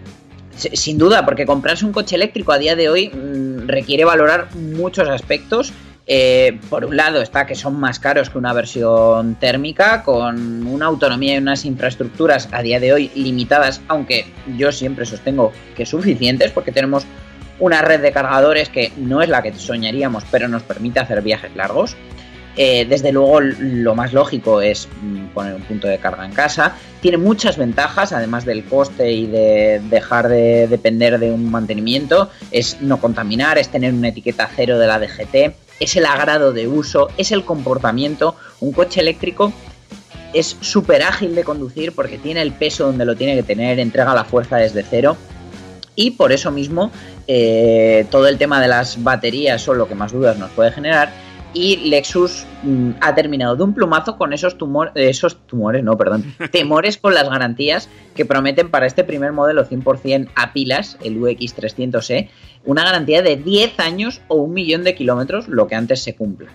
[0.56, 5.10] Sin duda, porque comprarse un coche eléctrico a día de hoy mm, requiere valorar muchos
[5.10, 5.74] aspectos.
[6.08, 10.86] Eh, por un lado está que son más caros que una versión térmica, con una
[10.86, 14.26] autonomía y unas infraestructuras a día de hoy limitadas, aunque
[14.58, 17.08] yo siempre sostengo que suficientes, porque tenemos
[17.60, 21.56] una red de cargadores que no es la que soñaríamos, pero nos permite hacer viajes
[21.56, 21.96] largos.
[22.58, 26.76] Eh, desde luego lo más lógico es mm, poner un punto de carga en casa.
[27.02, 32.30] Tiene muchas ventajas, además del coste y de dejar de depender de un mantenimiento.
[32.52, 36.68] Es no contaminar, es tener una etiqueta cero de la DGT, es el agrado de
[36.68, 38.36] uso, es el comportamiento.
[38.60, 39.54] Un coche eléctrico
[40.34, 44.14] es súper ágil de conducir porque tiene el peso donde lo tiene que tener, entrega
[44.14, 45.18] la fuerza desde cero.
[45.96, 46.92] Y por eso mismo
[47.28, 51.12] eh, todo el tema de las baterías son lo que más dudas nos puede generar.
[51.56, 56.36] Y Lexus mm, ha terminado de un plumazo con esos, tumor- esos tumores, no, perdón,
[56.52, 61.56] temores con las garantías que prometen para este primer modelo 100% a pilas, el UX
[61.56, 62.28] 300e,
[62.66, 66.50] una garantía de 10 años o un millón de kilómetros, lo que antes se cumpla.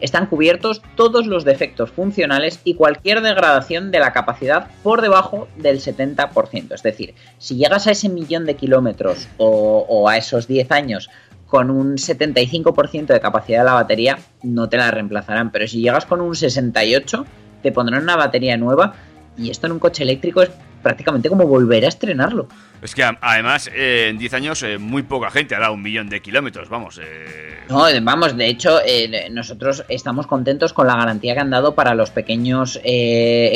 [0.00, 5.80] Están cubiertos todos los defectos funcionales y cualquier degradación de la capacidad por debajo del
[5.80, 6.72] 70%.
[6.72, 11.10] Es decir, si llegas a ese millón de kilómetros o, o a esos 10 años
[11.48, 15.50] con un 75% de capacidad de la batería, no te la reemplazarán.
[15.50, 17.24] Pero si llegas con un 68%,
[17.62, 18.94] te pondrán una batería nueva
[19.36, 20.50] y esto en un coche eléctrico es
[20.88, 22.48] prácticamente como volver a estrenarlo.
[22.80, 26.22] Es que además, eh, en 10 años, eh, muy poca gente hará un millón de
[26.22, 26.98] kilómetros, vamos.
[27.02, 31.74] eh, No, vamos, de hecho, eh, nosotros estamos contentos con la garantía que han dado
[31.74, 32.80] para los pequeños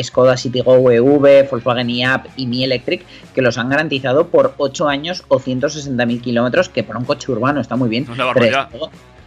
[0.02, 3.02] Skoda Citigo EV, Volkswagen i-Up y Mi Electric,
[3.34, 7.62] que los han garantizado por 8 años o 160.000 kilómetros, que para un coche urbano
[7.62, 8.06] está muy bien.
[8.10, 8.68] Una barbaridad.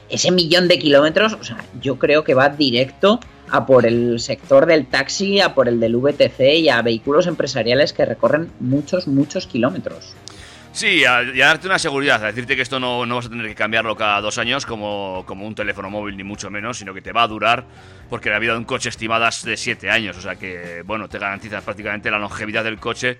[0.09, 4.65] ese millón de kilómetros, o sea, yo creo que va directo a por el sector
[4.65, 9.47] del taxi, a por el del VTC y a vehículos empresariales que recorren muchos, muchos
[9.47, 10.15] kilómetros.
[10.75, 13.29] Sí, a, y a darte una seguridad, a decirte que esto no, no vas a
[13.29, 16.93] tener que cambiarlo cada dos años como, como un teléfono móvil, ni mucho menos, sino
[16.93, 17.63] que te va a durar,
[18.09, 21.07] porque la vida de un coche estimada es de 7 años, o sea que, bueno,
[21.07, 23.19] te garantizas prácticamente la longevidad del coche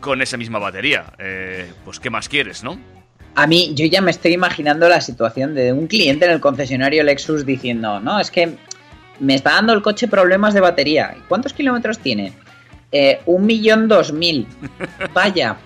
[0.00, 1.12] con esa misma batería.
[1.20, 2.76] Eh, pues, ¿qué más quieres, no?
[3.36, 7.04] A mí, yo ya me estoy imaginando la situación de un cliente en el concesionario
[7.04, 8.56] Lexus diciendo, no, es que
[9.20, 11.14] me está dando el coche problemas de batería.
[11.16, 12.32] ¿Y ¿Cuántos kilómetros tiene?
[12.92, 14.46] Eh, un millón dos mil.
[15.14, 15.56] Vaya,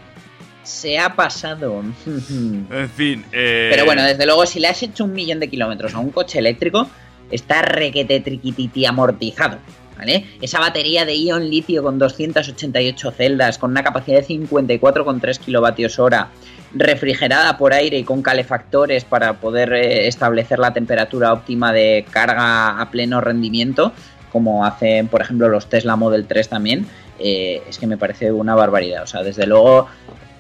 [0.63, 1.83] se ha pasado.
[2.07, 5.95] En fin, eh, Pero bueno, desde luego, si le has hecho un millón de kilómetros
[5.95, 6.89] a un coche eléctrico,
[7.31, 9.59] está requete triquititi amortizado.
[9.97, 10.27] ¿vale?
[10.41, 16.31] Esa batería de ion litio con 288 celdas, con una capacidad de 54,3 kilovatios hora,
[16.75, 22.81] refrigerada por aire y con calefactores para poder eh, establecer la temperatura óptima de carga
[22.81, 23.93] a pleno rendimiento,
[24.33, 26.87] como hacen, por ejemplo, los Tesla Model 3 también,
[27.21, 29.05] eh, es que me parece una barbaridad.
[29.05, 29.87] O sea, desde luego,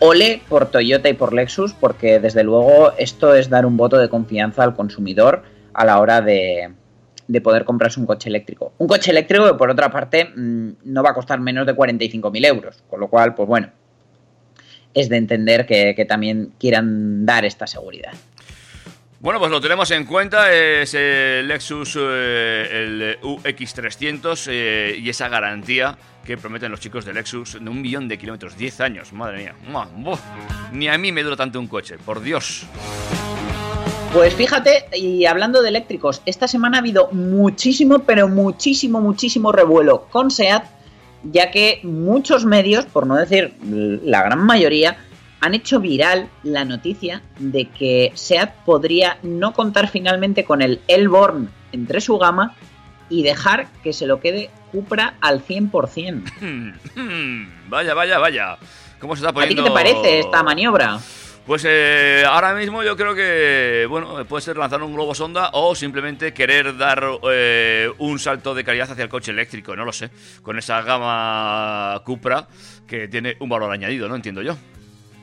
[0.01, 4.09] ole por Toyota y por Lexus, porque desde luego esto es dar un voto de
[4.09, 6.73] confianza al consumidor a la hora de,
[7.29, 8.73] de poder comprarse un coche eléctrico.
[8.79, 12.47] Un coche eléctrico que por otra parte mm, no va a costar menos de 45.000
[12.47, 13.69] euros, con lo cual, pues bueno,
[14.95, 18.13] es de entender que, que también quieran dar esta seguridad.
[19.25, 25.31] Bueno, pues lo tenemos en cuenta, es el Lexus eh, el UX300 eh, y esa
[25.31, 29.39] garantía que prometen los chicos de Lexus de un millón de kilómetros, 10 años, madre
[29.39, 29.55] mía.
[30.73, 32.67] Ni a mí me dura tanto un coche, por Dios.
[34.13, 40.07] Pues fíjate, y hablando de eléctricos, esta semana ha habido muchísimo, pero muchísimo, muchísimo revuelo
[40.11, 40.65] con SEAT,
[41.25, 44.97] ya que muchos medios, por no decir la gran mayoría,
[45.41, 51.51] han hecho viral la noticia de que SEAT podría no contar finalmente con el Elborn
[51.73, 52.55] entre su gama
[53.11, 56.73] y dejar que se lo quede Cupra al 100%.
[57.69, 58.59] vaya, vaya, vaya.
[58.99, 59.65] ¿Cómo se está ¿A ti qué poniendo?
[59.65, 60.99] te parece esta maniobra?
[61.47, 65.75] Pues eh, ahora mismo yo creo que, bueno, puede ser lanzar un globo sonda o
[65.75, 70.09] simplemente querer dar eh, un salto de calidad hacia el coche eléctrico, no lo sé,
[70.43, 72.49] con esa gama Cupra
[72.87, 74.17] que tiene un valor añadido, ¿no?
[74.17, 74.57] Entiendo yo.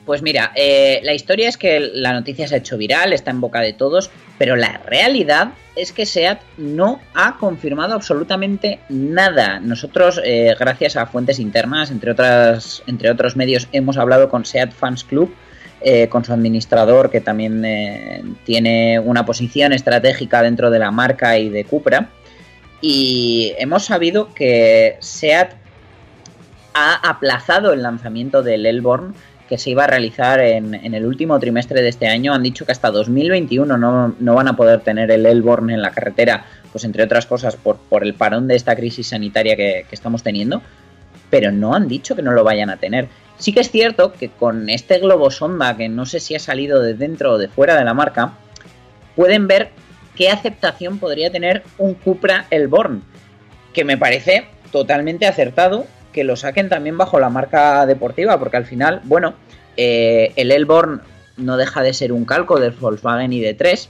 [0.06, 3.40] Pues mira, eh, la historia es que la noticia se ha hecho viral, está en
[3.40, 9.60] boca de todos, pero la realidad es que SEAT no ha confirmado absolutamente nada.
[9.60, 14.72] Nosotros, eh, gracias a fuentes internas, entre, otras, entre otros medios, hemos hablado con SEAT
[14.72, 15.32] Fans Club,
[15.84, 21.38] eh, con su administrador, que también eh, tiene una posición estratégica dentro de la marca
[21.38, 22.10] y de Cupra.
[22.80, 25.54] Y hemos sabido que SEAT
[26.74, 29.14] ha aplazado el lanzamiento del Elborn
[29.52, 32.32] que se iba a realizar en, el último trimestre de este año.
[32.32, 35.90] Han dicho que hasta 2021 no, no van a poder tener el Elborn en la
[35.90, 40.22] carretera, pues entre otras cosas por, por el parón de esta crisis sanitaria que, estamos
[40.22, 40.62] teniendo,
[41.28, 43.08] pero no han dicho que no lo vayan a tener.
[43.38, 46.80] Sí que es cierto que con este globo sonda, que no sé si ha salido
[46.80, 48.34] de dentro o de fuera de la marca,
[49.16, 49.70] pueden ver
[50.16, 53.02] qué aceptación podría tener un Cupra Elborn,
[53.72, 58.66] que me parece totalmente acertado que lo saquen también bajo la marca deportiva, porque al
[58.66, 59.34] final, bueno,
[59.76, 61.00] eh, el Elborn
[61.36, 63.88] no deja de ser un calco del Volkswagen ID3.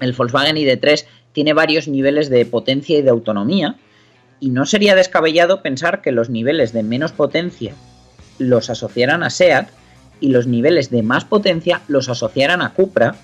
[0.00, 3.76] El Volkswagen ID3 tiene varios niveles de potencia y de autonomía,
[4.38, 7.74] y no sería descabellado pensar que los niveles de menos potencia
[8.38, 9.68] los asociaran a SEAT
[10.20, 13.14] y los niveles de más potencia los asociaran a Cupra,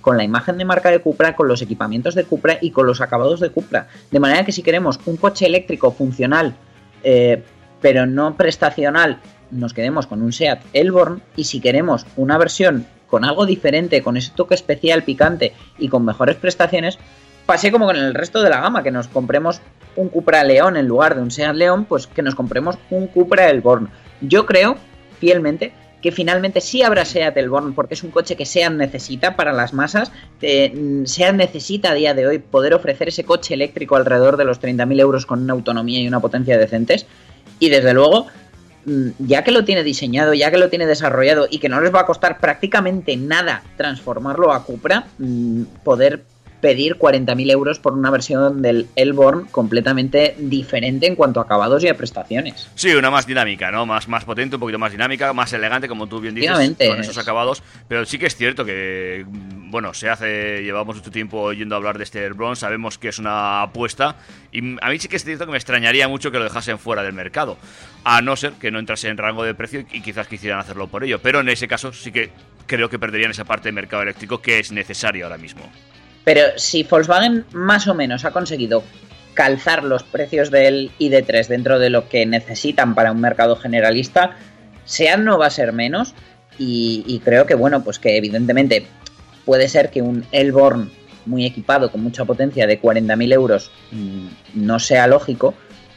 [0.00, 3.00] con la imagen de marca de Cupra, con los equipamientos de Cupra y con los
[3.00, 3.88] acabados de Cupra.
[4.10, 6.54] De manera que si queremos un coche eléctrico funcional,
[7.02, 7.42] eh,
[7.80, 13.24] pero no prestacional, nos quedemos con un SEAT Elborn y si queremos una versión con
[13.24, 16.98] algo diferente, con ese toque especial picante y con mejores prestaciones,
[17.46, 19.62] pase como con el resto de la gama, que nos compremos
[19.96, 23.48] un Cupra León en lugar de un SEAT León, pues que nos compremos un Cupra
[23.48, 23.88] Elborn.
[24.20, 24.76] Yo creo,
[25.20, 29.52] fielmente, que finalmente sí habrá SEAT Elborn porque es un coche que SEAT necesita para
[29.52, 30.12] las masas.
[30.40, 35.00] Eh, necesita a día de hoy poder ofrecer ese coche eléctrico alrededor de los 30.000
[35.00, 37.06] euros con una autonomía y una potencia decentes.
[37.58, 38.26] Y desde luego,
[38.84, 41.92] mm, ya que lo tiene diseñado, ya que lo tiene desarrollado y que no les
[41.92, 46.22] va a costar prácticamente nada transformarlo a Cupra, mm, poder
[46.60, 51.88] pedir 40.000 euros por una versión del Elborn completamente diferente en cuanto a acabados y
[51.88, 52.68] a prestaciones.
[52.74, 53.86] Sí, una más dinámica, ¿no?
[53.86, 57.18] Más, más potente, un poquito más dinámica, más elegante, como tú bien dices, con esos
[57.18, 57.62] acabados.
[57.86, 62.04] Pero sí que es cierto que, bueno, se hace, llevamos mucho tiempo oyendo hablar de
[62.04, 64.16] este Elborn, sabemos que es una apuesta.
[64.52, 67.02] Y a mí sí que es cierto que me extrañaría mucho que lo dejasen fuera
[67.02, 67.56] del mercado.
[68.04, 71.04] A no ser que no entrase en rango de precio y quizás quisieran hacerlo por
[71.04, 71.20] ello.
[71.20, 72.30] Pero en ese caso sí que
[72.66, 75.62] creo que perderían esa parte de mercado eléctrico que es necesaria ahora mismo.
[76.24, 78.82] Pero si Volkswagen más o menos ha conseguido
[79.34, 84.36] calzar los precios del ID3 dentro de lo que necesitan para un mercado generalista,
[84.84, 86.14] SEAT no va a ser menos.
[86.58, 88.84] Y, creo que, bueno, pues que evidentemente
[89.44, 90.90] puede ser que un Elborn
[91.24, 95.54] muy equipado, con mucha potencia, de 40.000 euros, mmm, no sea lógico.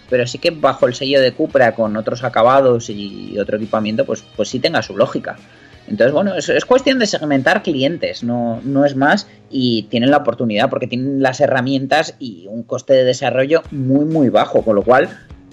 [0.07, 4.24] Pero sí que bajo el sello de Cupra, con otros acabados y otro equipamiento, pues,
[4.36, 5.38] pues sí tenga su lógica.
[5.88, 10.17] Entonces, bueno, es, es, cuestión de segmentar clientes, no, no es más, y tienen la
[10.17, 14.84] oportunidad porque tienen las herramientas y un coste de desarrollo muy, muy bajo, con lo
[14.84, 15.09] cual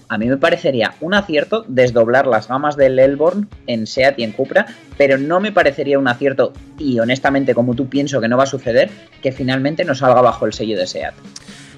[0.08, 4.32] a mí me parecería un acierto desdoblar las gamas del Elborn en SEAT y en
[4.32, 4.66] Cupra,
[4.96, 8.46] pero no me parecería un acierto, y honestamente como tú pienso que no va a
[8.46, 8.90] suceder,
[9.22, 11.14] que finalmente no salga bajo el sello de SEAT.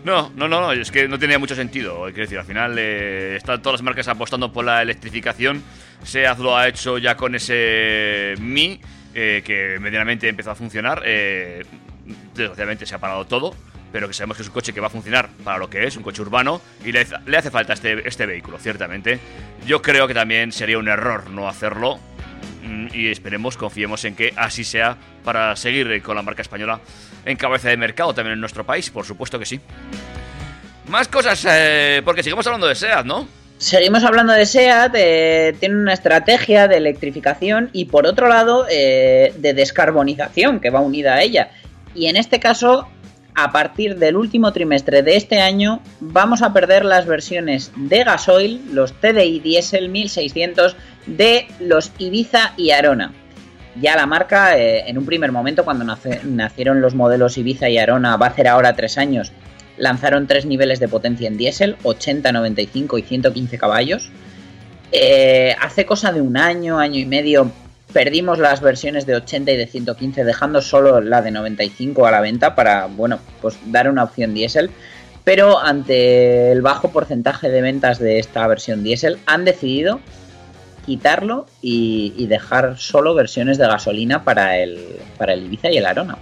[0.04, 2.04] No, no, no, es que no tenía mucho sentido.
[2.04, 5.62] Quiero decir, al final eh, están todas las marcas apostando por la electrificación.
[6.02, 8.80] Seat lo ha hecho ya con ese Mi,
[9.14, 11.02] eh, que medianamente empezó a funcionar.
[11.04, 11.64] Eh,
[12.34, 13.54] desgraciadamente se ha parado todo,
[13.92, 15.96] pero que sabemos que es un coche que va a funcionar para lo que es,
[15.96, 19.20] un coche urbano, y le, le hace falta este, este vehículo, ciertamente.
[19.66, 21.98] Yo creo que también sería un error no hacerlo.
[22.64, 26.80] mm, Y esperemos, confiemos en que así sea para seguir con la marca española
[27.24, 29.60] en cabeza de mercado también en nuestro país, por supuesto que sí.
[30.88, 33.28] Más cosas, eh, porque seguimos hablando de SEAT, ¿no?
[33.58, 39.34] Seguimos hablando de SEAT, eh, tiene una estrategia de electrificación y por otro lado eh,
[39.36, 41.50] de descarbonización que va unida a ella.
[41.94, 42.88] Y en este caso,
[43.34, 48.62] a partir del último trimestre de este año, vamos a perder las versiones de gasoil,
[48.72, 53.12] los TDI Diesel 1600 de los Ibiza y Arona.
[53.76, 58.16] Ya la marca, eh, en un primer momento, cuando nacieron los modelos Ibiza y Arona,
[58.16, 59.32] va a hacer ahora tres años,
[59.76, 64.10] lanzaron tres niveles de potencia en diésel, 80, 95 y 115 caballos.
[64.92, 67.52] Eh, hace cosa de un año, año y medio,
[67.92, 72.20] perdimos las versiones de 80 y de 115, dejando solo la de 95 a la
[72.20, 74.70] venta para, bueno, pues dar una opción diésel.
[75.22, 80.00] Pero ante el bajo porcentaje de ventas de esta versión diésel, han decidido
[80.90, 84.76] quitarlo y, y dejar solo versiones de gasolina para el,
[85.18, 86.18] para el Ibiza y el Arona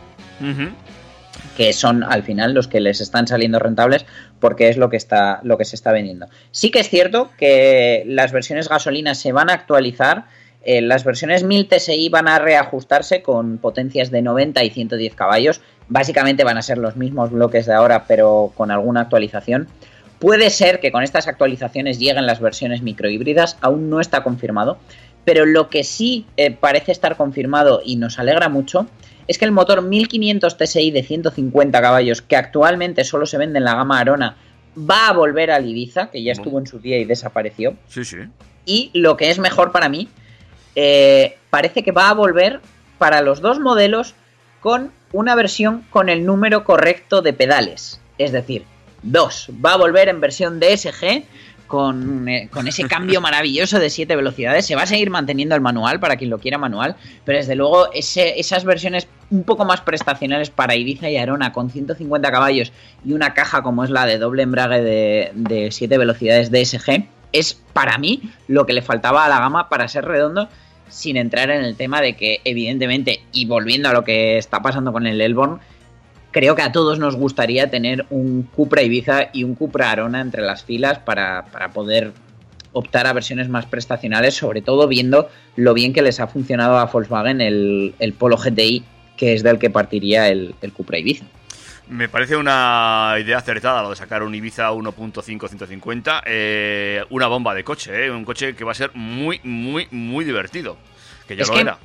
[1.56, 4.04] que son al final los que les están saliendo rentables
[4.40, 6.26] porque es lo que está lo que se está vendiendo.
[6.50, 10.26] Sí que es cierto que las versiones gasolina se van a actualizar,
[10.62, 15.62] eh, las versiones 1000 TSI van a reajustarse con potencias de 90 y 110 caballos,
[15.88, 19.66] básicamente van a ser los mismos bloques de ahora pero con alguna actualización.
[20.18, 24.78] Puede ser que con estas actualizaciones lleguen las versiones microhíbridas, aún no está confirmado,
[25.24, 28.86] pero lo que sí eh, parece estar confirmado y nos alegra mucho
[29.28, 33.64] es que el motor 1500 TSI de 150 caballos, que actualmente solo se vende en
[33.64, 34.36] la gama Arona,
[34.78, 37.76] va a volver al Ibiza, que ya estuvo en su día y desapareció.
[37.88, 38.16] Sí, sí.
[38.64, 40.08] Y lo que es mejor para mí,
[40.74, 42.60] eh, parece que va a volver
[42.96, 44.14] para los dos modelos
[44.60, 48.00] con una versión con el número correcto de pedales.
[48.16, 48.64] Es decir,
[49.02, 49.48] dos.
[49.64, 51.24] Va a volver en versión DSG
[51.66, 54.66] con, eh, con ese cambio maravilloso de 7 velocidades.
[54.66, 57.88] Se va a seguir manteniendo el manual para quien lo quiera manual, pero desde luego
[57.92, 62.72] esas versiones un poco más prestacionales para Ibiza y Arona con 150 caballos
[63.04, 67.54] y una caja como es la de doble embrague de, de 7 velocidades DSG es
[67.74, 70.48] para mí lo que le faltaba a la gama para ser redondo
[70.88, 74.92] sin entrar en el tema de que evidentemente y volviendo a lo que está pasando
[74.92, 75.60] con el Elborn
[76.30, 80.42] creo que a todos nos gustaría tener un Cupra Ibiza y un Cupra Arona entre
[80.42, 82.12] las filas para, para poder
[82.72, 86.84] optar a versiones más prestacionales, sobre todo viendo lo bien que les ha funcionado a
[86.86, 88.84] Volkswagen el, el Polo GTI,
[89.16, 91.24] que es del que partiría el, el Cupra Ibiza.
[91.88, 96.22] Me parece una idea acertada lo de sacar un Ibiza 1.5 150.
[96.26, 100.24] eh, una bomba de coche, eh, un coche que va a ser muy, muy, muy
[100.26, 100.76] divertido.
[101.26, 101.78] Que ya Es lo que- era.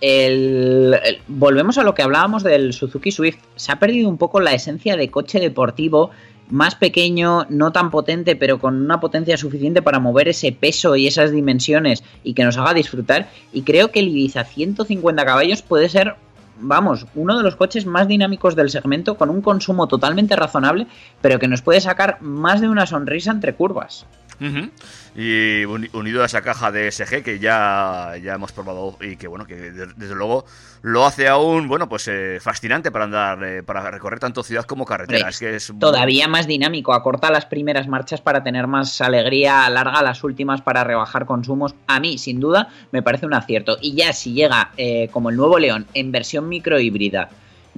[0.00, 0.96] El-
[1.26, 3.38] volvemos a lo que hablábamos del Suzuki Swift.
[3.56, 6.10] Se ha perdido un poco la esencia de coche deportivo,
[6.50, 11.06] más pequeño, no tan potente, pero con una potencia suficiente para mover ese peso y
[11.06, 13.28] esas dimensiones y que nos haga disfrutar.
[13.52, 16.14] Y creo que el Ibiza 150 caballos puede ser,
[16.58, 20.86] vamos, uno de los coches más dinámicos del segmento, con un consumo totalmente razonable,
[21.20, 24.06] pero que nos puede sacar más de una sonrisa entre curvas.
[24.40, 24.70] Ujú.
[25.20, 29.26] Y uni- unido a esa caja de SG que ya, ya hemos probado y que
[29.26, 30.44] bueno, que de- desde luego
[30.82, 34.84] lo hace aún, bueno, pues eh, fascinante para andar, eh, para recorrer tanto ciudad como
[34.84, 35.28] carretera.
[35.30, 40.02] Es que es todavía más dinámico, acorta las primeras marchas para tener más alegría, alarga
[40.02, 41.74] las últimas para rebajar consumos.
[41.88, 43.76] A mí, sin duda, me parece un acierto.
[43.80, 47.28] Y ya si llega eh, como el nuevo León en versión microhíbrida,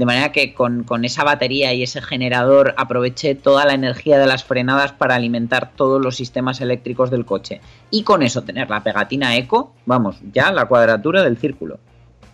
[0.01, 4.27] de manera que con, con esa batería y ese generador aproveche toda la energía de
[4.27, 7.61] las frenadas para alimentar todos los sistemas eléctricos del coche.
[7.91, 11.81] Y con eso tener la pegatina eco, vamos, ya la cuadratura del círculo.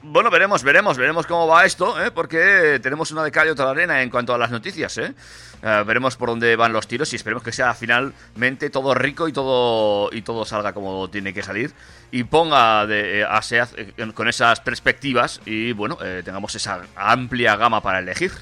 [0.09, 2.11] Bueno, veremos, veremos, veremos cómo va esto, ¿eh?
[2.11, 4.97] porque tenemos una de cal y otra de arena en cuanto a las noticias.
[4.99, 5.15] ¿eh?
[5.63, 9.33] Eh, veremos por dónde van los tiros y esperemos que sea finalmente todo rico y
[9.33, 11.73] todo y todo salga como tiene que salir
[12.11, 17.81] y ponga de, eh, a eh, con esas perspectivas y bueno, tengamos esa amplia gama
[17.81, 18.33] para elegir.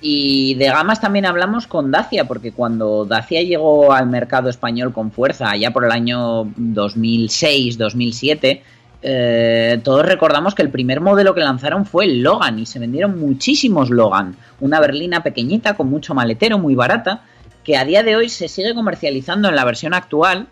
[0.00, 5.10] Y de gamas también hablamos con Dacia, porque cuando Dacia llegó al mercado español con
[5.10, 8.62] fuerza, allá por el año 2006-2007,
[9.00, 13.18] eh, todos recordamos que el primer modelo que lanzaron fue el Logan y se vendieron
[13.18, 14.36] muchísimos Logan.
[14.60, 17.24] Una berlina pequeñita con mucho maletero, muy barata,
[17.64, 20.48] que a día de hoy se sigue comercializando en la versión actual,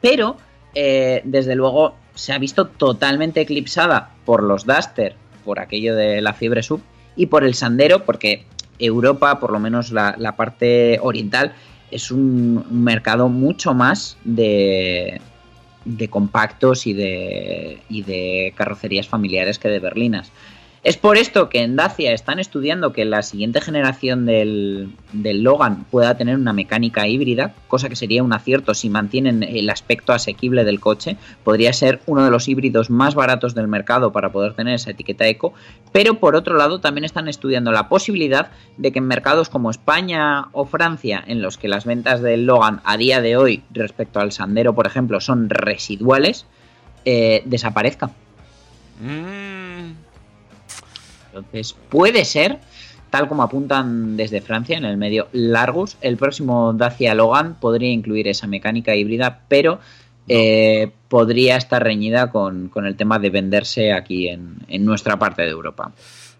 [0.00, 0.36] pero
[0.74, 6.32] eh, desde luego se ha visto totalmente eclipsada por los Duster, por aquello de la
[6.32, 6.80] fiebre sub,
[7.16, 8.46] y por el Sandero, porque
[8.78, 11.52] Europa, por lo menos la, parte oriental,
[11.90, 15.20] es un mercado mucho más de,
[15.84, 20.30] de compactos y de, y de carrocerías familiares que de berlinas.
[20.84, 26.16] Es por esto que en Dacia están estudiando que la siguiente generación del, Logan pueda
[26.16, 30.80] tener una mecánica híbrida, cosa que sería un acierto si mantienen el aspecto asequible del
[30.80, 31.16] coche.
[31.44, 35.24] Podría ser uno de los híbridos más baratos del mercado para poder tener esa etiqueta
[35.28, 35.54] eco.
[35.92, 40.48] Pero por otro lado también están estudiando la posibilidad de que en mercados como España
[40.50, 44.32] o Francia, en los que las ventas del Logan a día de hoy respecto al
[44.32, 46.44] Sandero, por ejemplo, son residuales,
[47.04, 48.10] eh, desaparezca.
[49.00, 49.61] Mm,
[51.34, 52.58] Entonces, puede ser,
[53.08, 58.28] tal como apuntan desde Francia en el medio Largus, el próximo Dacia Logan podría incluir
[58.28, 59.80] esa mecánica híbrida, pero
[60.28, 65.42] eh, podría estar reñida con, con el tema de venderse aquí en, en nuestra parte
[65.42, 65.92] de Europa.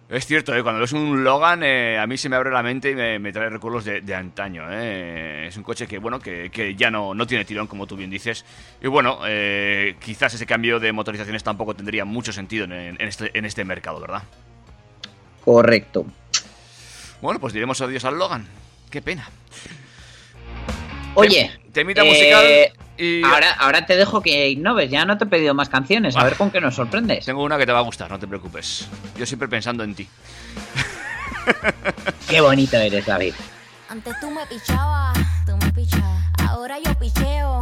[0.09, 0.63] Es cierto, ¿eh?
[0.63, 3.33] cuando ves un Logan, eh, a mí se me abre la mente y me, me
[3.33, 4.65] trae recuerdos de, de antaño.
[4.71, 5.47] ¿eh?
[5.49, 8.11] Es un coche que, bueno, que, que ya no, no tiene tirón, como tú bien
[8.11, 8.45] dices.
[8.83, 13.31] Y bueno, eh, quizás ese cambio de motorizaciones tampoco tendría mucho sentido en, en este,
[13.33, 14.23] en este mercado, ¿verdad?
[15.45, 16.07] Correcto.
[17.21, 18.47] Bueno, pues diremos adiós al Logan.
[18.91, 19.29] Qué pena.
[21.15, 22.45] Oye, temita eh, musical
[22.99, 26.25] y- ahora, ahora te dejo que innoves, ya no te he pedido más canciones, a
[26.25, 27.25] ver con qué nos sorprendes.
[27.25, 28.89] Tengo una que te va a gustar, no te preocupes.
[29.17, 30.09] Yo siempre pensando en ti.
[32.29, 33.35] Qué bonito eres, David.
[33.89, 36.23] Antes tú me pichabas, tú me pichabas.
[36.49, 37.61] Ahora yo picheo.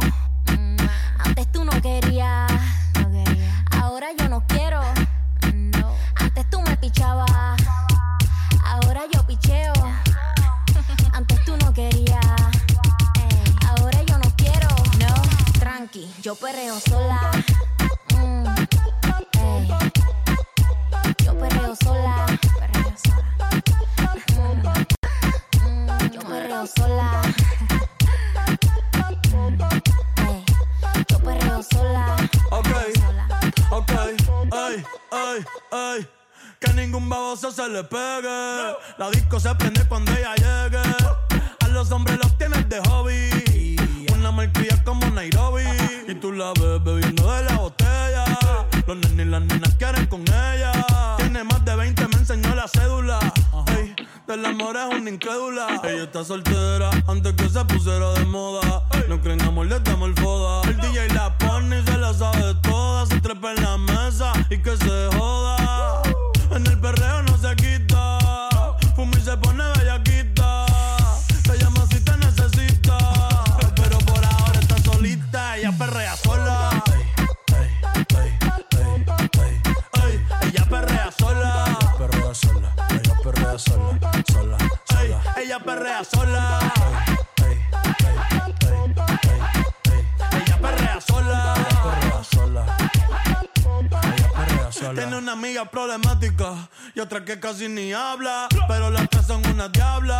[97.33, 98.47] Que casi ni habla.
[98.67, 100.19] Pero las tres son una diabla.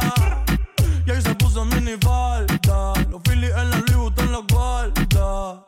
[1.05, 2.93] Y ahí se puso mini falta.
[3.09, 5.65] Los Phillies en la Louis Vuitton los guarda.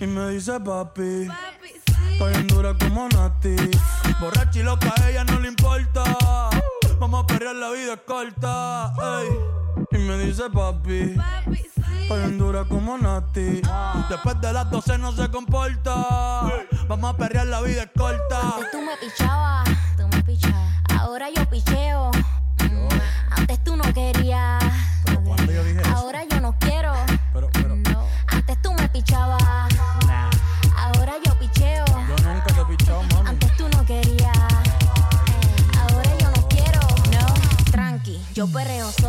[0.00, 1.28] Y me dice papi.
[2.12, 3.56] Estoy en dura como Nati.
[4.20, 6.04] Borracha y loca, a ella no le importa.
[6.98, 8.92] Vamos a perrear, la vida es corta.
[9.20, 9.28] ey.
[9.92, 11.16] Y me dice papi.
[12.02, 13.62] Estoy en dura como Nati.
[14.08, 16.64] Después de las 12 no se comporta.
[16.86, 18.40] Vamos a perrear, la vida es corta.
[18.40, 19.68] Antes tú me pichabas,
[20.98, 22.10] Ahora yo picheo.
[22.60, 22.88] Mm,
[23.30, 24.62] Antes tú no querías.
[25.12, 25.86] no cuando yo dije querías.
[25.86, 25.96] eso?
[25.96, 26.92] Ahora yo no quiero.
[27.32, 28.04] Pero, pero, No.
[28.28, 29.42] Antes tú me pichabas.
[30.76, 31.84] Ahora yo picheo.
[31.86, 33.28] yo nunca te he pichado, mami.
[33.28, 34.36] Antes tú no querías.
[35.80, 36.80] Ahora yo no quiero.
[37.12, 37.70] No.
[37.70, 39.07] Tranqui, yo perreo sola.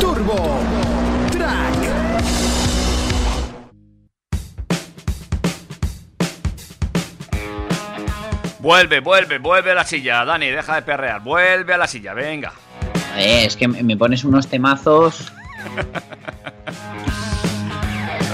[0.00, 0.60] Turbo
[1.30, 1.74] Track.
[8.60, 11.20] Vuelve, vuelve, vuelve a la silla, Dani, deja de perrear.
[11.20, 12.52] Vuelve a la silla, venga.
[13.16, 15.32] Eh, es que me pones unos temazos.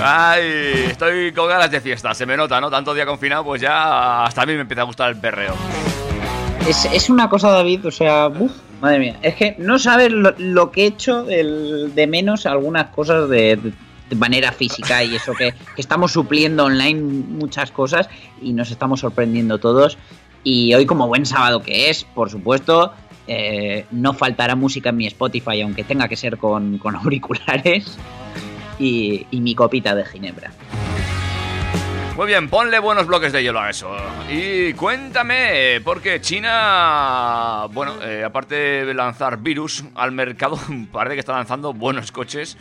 [0.03, 2.71] Ay, estoy con ganas de fiesta, se me nota, ¿no?
[2.71, 5.55] Tanto día confinado, pues ya hasta a mí me empieza a gustar el perreo.
[6.69, 9.17] Es, es una cosa, David, o sea, uf, madre mía.
[9.23, 13.73] Es que no sabes lo, que he hecho de menos algunas cosas de, de-
[14.17, 18.09] manera física y eso que, estamos supliendo online muchas cosas
[18.41, 19.99] y nos estamos sorprendiendo todos.
[20.45, 22.95] Y hoy, como buen sábado que es, por supuesto,
[23.27, 27.99] eh, no faltará música en mi Spotify, aunque tenga que ser con, con auriculares
[28.79, 30.53] y mi copita de ginebra.
[32.19, 33.95] Muy bien, ponle buenos bloques de hielo a eso.
[34.29, 40.59] Y cuéntame, porque China, bueno, eh, aparte de lanzar virus al mercado,
[40.93, 42.57] parece que está lanzando buenos coches,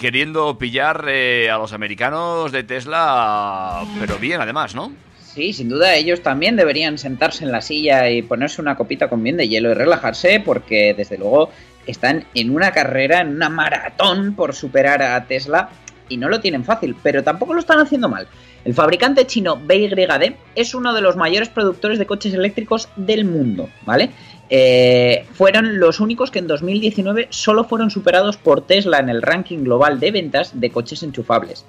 [0.00, 4.92] queriendo pillar eh, a los americanos de Tesla, pero bien además, ¿no?
[5.24, 9.24] Sí, sin duda ellos también deberían sentarse en la silla y ponerse una copita con
[9.24, 11.50] bien de hielo y relajarse porque desde luego
[11.84, 15.68] están en una carrera, en una maratón por superar a Tesla
[16.08, 18.28] y no lo tienen fácil, pero tampoco lo están haciendo mal.
[18.68, 23.70] El fabricante chino BYD es uno de los mayores productores de coches eléctricos del mundo,
[23.86, 24.10] ¿vale?
[24.50, 29.64] Eh, fueron los únicos que en 2019 solo fueron superados por Tesla en el ranking
[29.64, 31.64] global de ventas de coches enchufables.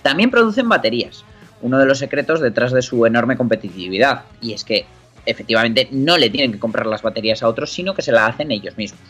[0.00, 1.26] También producen baterías,
[1.60, 4.86] uno de los secretos detrás de su enorme competitividad, y es que
[5.26, 8.50] efectivamente no le tienen que comprar las baterías a otros, sino que se las hacen
[8.50, 9.02] ellos mismos.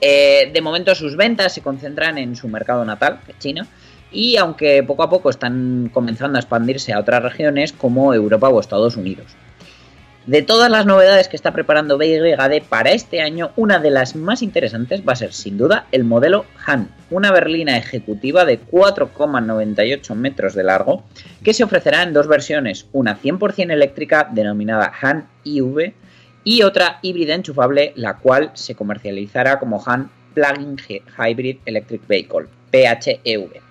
[0.00, 3.68] Eh, de momento sus ventas se concentran en su mercado natal, China,
[4.10, 8.60] y aunque poco a poco están comenzando a expandirse a otras regiones como Europa o
[8.60, 9.26] Estados Unidos.
[10.28, 14.42] De todas las novedades que está preparando BYD para este año, una de las más
[14.42, 20.52] interesantes va a ser sin duda el modelo Han, una berlina ejecutiva de 4,98 metros
[20.52, 21.02] de largo,
[21.42, 25.94] que se ofrecerá en dos versiones, una 100% eléctrica denominada Han IV
[26.44, 30.76] y otra híbrida enchufable, la cual se comercializará como Han Plug-in
[31.16, 33.67] Hybrid Electric Vehicle, PHEV.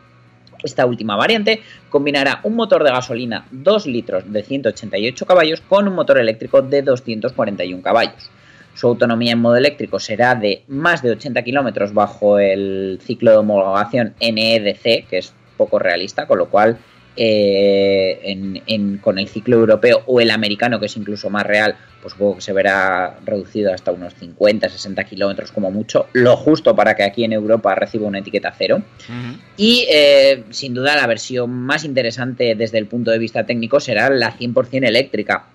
[0.67, 5.95] Esta última variante combinará un motor de gasolina 2 litros de 188 caballos con un
[5.95, 8.29] motor eléctrico de 241 caballos.
[8.73, 13.37] Su autonomía en modo eléctrico será de más de 80 kilómetros bajo el ciclo de
[13.37, 16.77] homologación NEDC, que es poco realista, con lo cual
[17.17, 21.75] eh, en, en, con el ciclo europeo o el americano, que es incluso más real,
[22.01, 26.75] pues supongo que se verá reducido hasta unos 50, 60 kilómetros como mucho, lo justo
[26.75, 28.81] para que aquí en Europa reciba una etiqueta cero.
[29.09, 29.39] Uh -huh.
[29.57, 34.09] Y eh, sin duda la versión más interesante desde el punto de vista técnico será
[34.09, 35.47] la 100% eléctrica,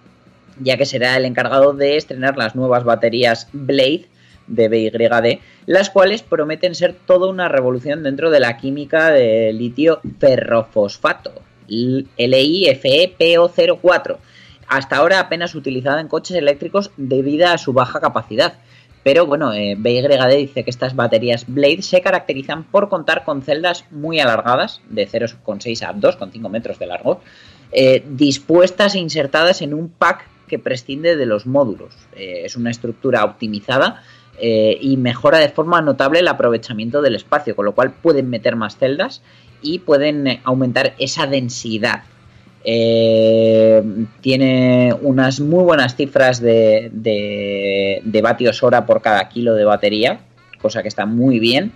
[0.61, 4.07] ya que será el encargado de estrenar las nuevas baterías Blade
[4.47, 10.01] de BYD, las cuales prometen ser toda una revolución dentro de la química de litio
[10.19, 11.33] ferrofosfato,
[11.69, 14.17] LiFePO04,
[14.69, 18.55] hasta ahora apenas utilizada en coches eléctricos debido a su baja capacidad.
[19.03, 23.85] Pero bueno, eh, BYD dice que estas baterías Blade se caracterizan por contar con celdas
[23.91, 27.21] muy alargadas, de 0,6 a 2,5 metros de largo,
[27.73, 31.95] eh, dispuestas e insertadas en un pack que prescinde de los módulos.
[32.15, 34.03] Eh, es una estructura optimizada
[34.39, 38.57] eh, y mejora de forma notable el aprovechamiento del espacio, con lo cual pueden meter
[38.57, 39.23] más celdas
[39.63, 42.03] y pueden eh, aumentar esa densidad.
[42.65, 43.83] Eh,
[44.21, 50.21] tiene unas muy buenas cifras de, de, vatios hora por cada kilo de batería,
[50.61, 51.73] cosa que está muy bien.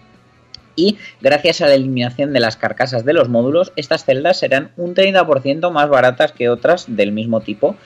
[0.77, 4.95] Y gracias a la eliminación de las carcasas de los módulos, estas celdas serán un
[4.95, 7.77] 30% más baratas que otras del mismo tipo,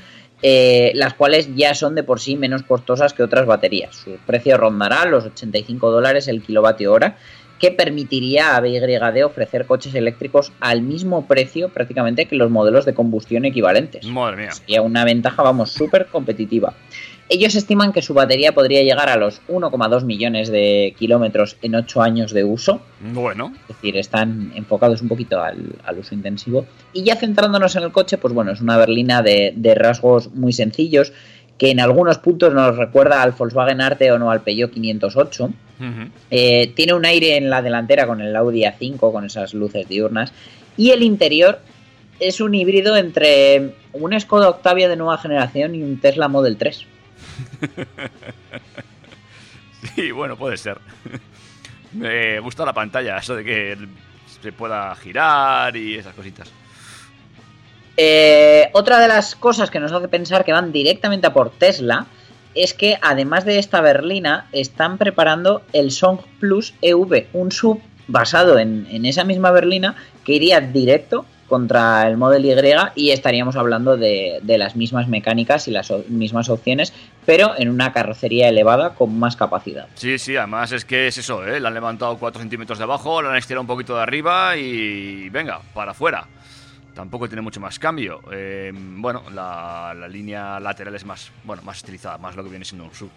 [0.42, 3.94] eh, las cuales ya son de por sí menos costosas que otras baterías.
[3.94, 7.16] Su precio rondará los 85 dólares el kilovatio hora,
[7.60, 12.94] que permitiría a BYD ofrecer coches eléctricos al mismo precio prácticamente que los modelos de
[12.94, 14.06] combustión equivalentes.
[14.06, 14.52] Madre mía.
[14.52, 16.74] Sería una ventaja, vamos, súper competitiva.
[17.28, 22.02] Ellos estiman que su batería podría llegar a los 1,2 millones de kilómetros en 8
[22.02, 22.80] años de uso.
[23.12, 23.52] Bueno.
[23.68, 26.66] Es decir, están enfocados un poquito al, al, uso intensivo.
[26.92, 30.52] Y ya centrándonos en el coche, pues bueno, es una berlina de, de rasgos muy
[30.52, 31.12] sencillos
[31.56, 35.50] que en algunos puntos nos recuerda al Volkswagen Arte o no al Peugeot 508.
[35.80, 36.10] Uh -huh.
[36.30, 40.32] eh, tiene un aire en la delantera con el Audi A5, con esas luces diurnas.
[40.76, 41.60] Y el interior
[42.20, 46.86] es un híbrido entre un Skoda Octavia de nueva generación y un Tesla Model 3.
[49.94, 50.78] sí, bueno, puede ser.
[51.92, 53.76] Me gusta la pantalla, eso de que
[54.40, 56.50] se pueda girar y esas cositas.
[57.96, 62.06] Eh, otra de las cosas que nos hace pensar que van directamente a por Tesla
[62.54, 68.58] es que además de esta berlina están preparando el Song Plus EV, un sub basado
[68.58, 69.94] en, en esa misma berlina
[70.24, 72.54] que iría directo contra el Model Y
[72.94, 76.94] y estaríamos hablando de, de, las mismas mecánicas y las mismas opciones,
[77.26, 79.88] pero en una carrocería elevada con más capacidad.
[79.94, 81.58] Sí, sí, además es que es eso, ¿eh?
[81.58, 85.28] le han levantado 4 centímetros de abajo, le han estirado un poquito de arriba y
[85.30, 86.28] venga, para afuera.
[87.00, 88.20] Tampoco tiene mucho más cambio.
[88.30, 92.84] Eh, bueno, la, línea lateral es más, bueno, más estilizada, más lo que viene siendo
[92.84, 93.08] un sub.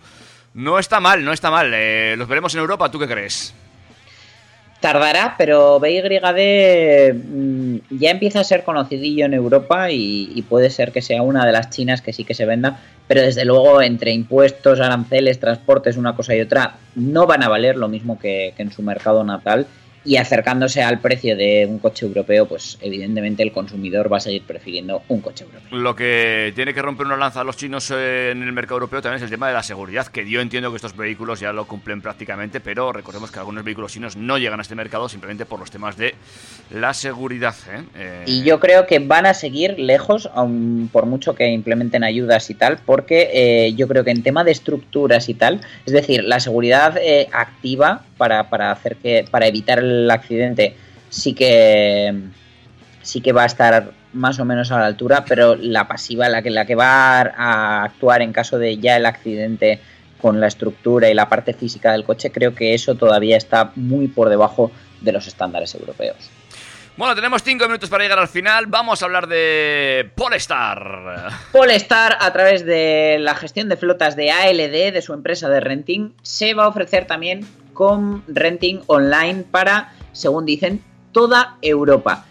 [0.53, 1.69] No está mal, no está mal.
[1.73, 3.53] Eh, los veremos en Europa, ¿tú qué crees?
[4.79, 11.01] Tardará, pero BYD mm, ya empieza a ser conocidillo en Europa y, puede ser que
[11.01, 14.79] sea una de las chinas que sí que se venda, pero desde luego entre impuestos,
[14.79, 18.81] aranceles, transportes, una cosa y otra, no van a valer lo mismo que en su
[18.81, 19.67] mercado natal
[20.05, 24.43] y acercándose al precio de un coche europeo, pues evidentemente el consumidor va a seguir
[24.43, 25.77] prefiriendo un coche europeo.
[25.77, 29.17] Lo que tiene que romper una lanza a los chinos en el mercado europeo también
[29.17, 32.01] es el tema de la seguridad, que yo entiendo que estos vehículos ya lo cumplen
[32.01, 35.71] prácticamente, pero recordemos que algunos vehículos chinos no llegan a este mercado simplemente por los
[35.71, 36.15] temas de
[36.71, 37.55] la seguridad.
[37.69, 37.83] ¿eh?
[37.95, 42.49] Eh, Y yo creo que van a seguir lejos, aun por mucho que implementen ayudas
[42.49, 46.23] y tal, porque eh, yo creo que en tema de estructuras y tal, es decir,
[46.23, 50.77] la seguridad eh, activa para, para hacer que, para evitar el accidente,
[51.09, 52.21] sí que
[53.01, 56.41] sí que va a estar más o menos a la altura, pero la pasiva, la
[56.41, 59.81] que, la que va a actuar en caso de ya el accidente
[60.21, 64.07] con la estructura y la parte física del coche, creo que eso todavía está muy
[64.07, 64.71] por debajo
[65.01, 66.29] de los estándares europeos.
[66.95, 68.67] Bueno, tenemos cinco minutos para llegar al final.
[68.67, 71.31] Vamos a hablar de Polestar.
[71.51, 76.13] Polestar, a través de la gestión de flotas de ALD, de su empresa de renting,
[76.21, 82.25] se va a ofrecer también con renting online para, según dicen, toda Europa.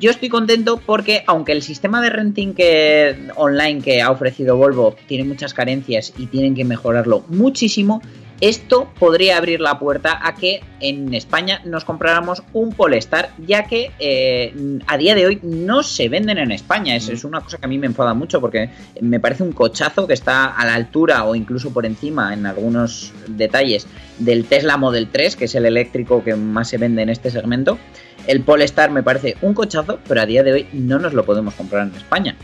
[0.00, 4.96] Yo estoy contento porque, aunque el sistema de renting que, online que ha ofrecido Volvo
[5.06, 8.02] tiene muchas carencias y tienen que mejorarlo muchísimo,
[8.48, 13.90] esto podría abrir la puerta a que en España nos compráramos un Polestar, ya que
[13.98, 16.94] eh, a día de hoy no se venden en España.
[16.94, 18.68] Es, es una cosa que a mí me enfada mucho porque
[19.00, 23.14] me parece un cochazo que está a la altura o incluso por encima en algunos
[23.28, 23.86] detalles
[24.18, 27.78] del Tesla Model 3, que es el eléctrico que más se vende en este segmento.
[28.26, 31.54] El Polestar me parece un cochazo, pero a día de hoy no nos lo podemos
[31.54, 32.36] comprar en España.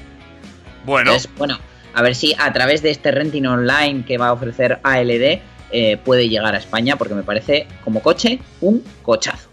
[0.86, 1.58] Bueno, Entonces, bueno,
[1.92, 5.40] a ver si a través de este renting online que va a ofrecer ALD
[5.72, 9.48] eh, puede llegar a España, porque me parece como coche un cochazo.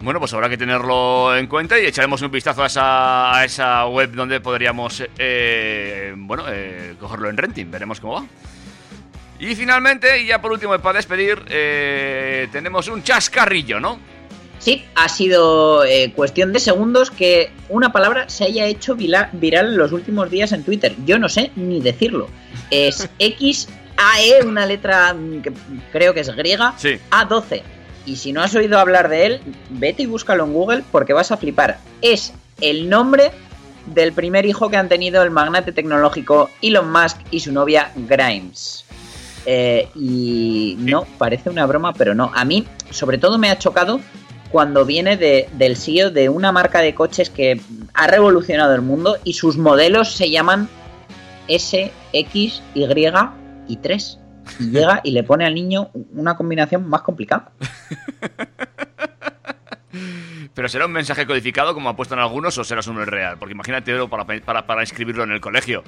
[0.00, 3.86] bueno, pues habrá que tenerlo en cuenta y echaremos un vistazo a esa, a esa
[3.86, 7.70] web donde podríamos, eh, bueno, eh, cogerlo en renting.
[7.70, 8.24] Veremos cómo va.
[9.38, 13.98] Y finalmente, y ya por último, para despedir, eh, tenemos un chascarrillo, ¿no?
[14.58, 19.92] Sí, ha sido cuestión de segundos que una palabra se haya hecho viral en los
[19.92, 20.94] últimos días en Twitter.
[21.06, 22.28] Yo no sé ni decirlo.
[22.70, 23.08] Es
[23.96, 25.52] XAE, una letra que
[25.92, 26.98] creo que es griega, Sí.
[27.10, 27.62] A12.
[28.06, 31.30] Y si no has oído hablar de él, vete y búscalo en Google porque vas
[31.32, 31.78] a flipar.
[32.00, 33.30] Es el nombre
[33.86, 38.84] del primer hijo que han tenido el magnate tecnológico Elon Musk y su novia Grimes.
[39.46, 42.30] Eh, y no, parece una broma, pero no.
[42.34, 44.00] A mí, sobre todo, me ha chocado
[44.50, 47.60] cuando viene de- del CEO de una marca de coches que
[47.94, 50.68] ha revolucionado el mundo y sus modelos se llaman
[51.48, 52.86] S, X, Y
[53.68, 54.18] y 3.
[54.58, 57.52] Y llega y le pone al niño una combinación más complicada.
[60.54, 63.36] Pero será un mensaje codificado como apuestan algunos o será uno real.
[63.38, 65.82] Porque imagínate para, para, para escribirlo en el colegio.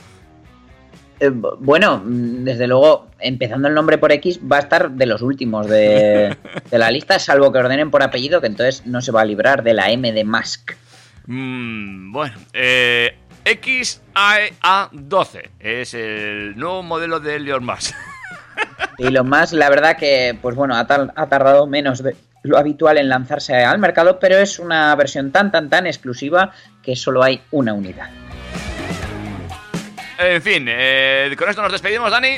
[1.20, 5.22] Eh, bu- bueno, desde luego, empezando el nombre por X, va a estar de los
[5.22, 6.36] últimos de,
[6.70, 9.62] de la lista, salvo que ordenen por apellido, que entonces no se va a librar
[9.62, 10.72] de la M de Musk.
[11.26, 17.94] Mm, bueno, eh, XAEA12 es el nuevo modelo de Elon Musk.
[18.98, 22.58] Y lo más, la verdad que, pues bueno, ha, tar- ha tardado menos de lo
[22.58, 27.22] habitual en lanzarse al mercado, pero es una versión tan, tan, tan exclusiva que solo
[27.22, 28.10] hay una unidad.
[30.18, 32.36] En fin, eh, con esto nos despedimos, Dani.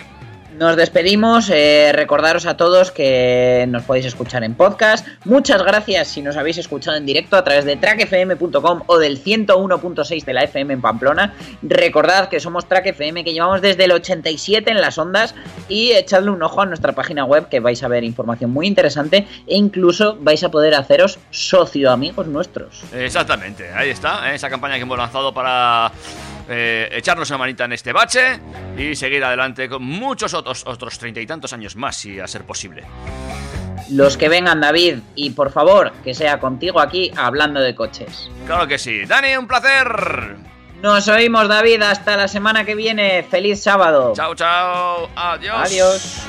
[0.59, 5.05] Nos despedimos, eh, recordaros a todos que nos podéis escuchar en podcast.
[5.25, 10.25] Muchas gracias si nos habéis escuchado en directo a través de trackfm.com o del 101.6
[10.25, 11.35] de la FM en Pamplona.
[11.63, 15.35] Recordad que somos Track FM, que llevamos desde el 87 en las ondas
[15.69, 19.27] y echadle un ojo a nuestra página web que vais a ver información muy interesante
[19.49, 22.85] e incluso vais a poder haceros socio amigos nuestros.
[22.93, 24.37] Exactamente, ahí está, ¿eh?
[24.37, 25.91] esa campaña que hemos lanzado para
[26.49, 28.41] eh, echarnos una manita en este bache
[28.77, 32.45] y seguir adelante con muchos otros otros treinta y tantos años más, si a ser
[32.45, 32.85] posible.
[33.91, 38.31] Los que vengan, David, y por favor, que sea contigo aquí hablando de coches.
[38.47, 39.05] Claro que sí.
[39.05, 40.37] Dani, un placer.
[40.81, 41.83] Nos oímos, David.
[41.83, 43.23] Hasta la semana que viene.
[43.23, 44.13] Feliz sábado.
[44.17, 45.11] Chao, chao.
[45.17, 45.67] Adiós.
[45.67, 46.23] Adiós.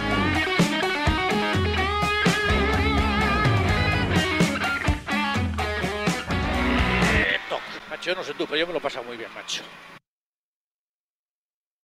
[7.89, 9.63] Macho, yo no sé tú, pero yo me lo paso muy bien, macho.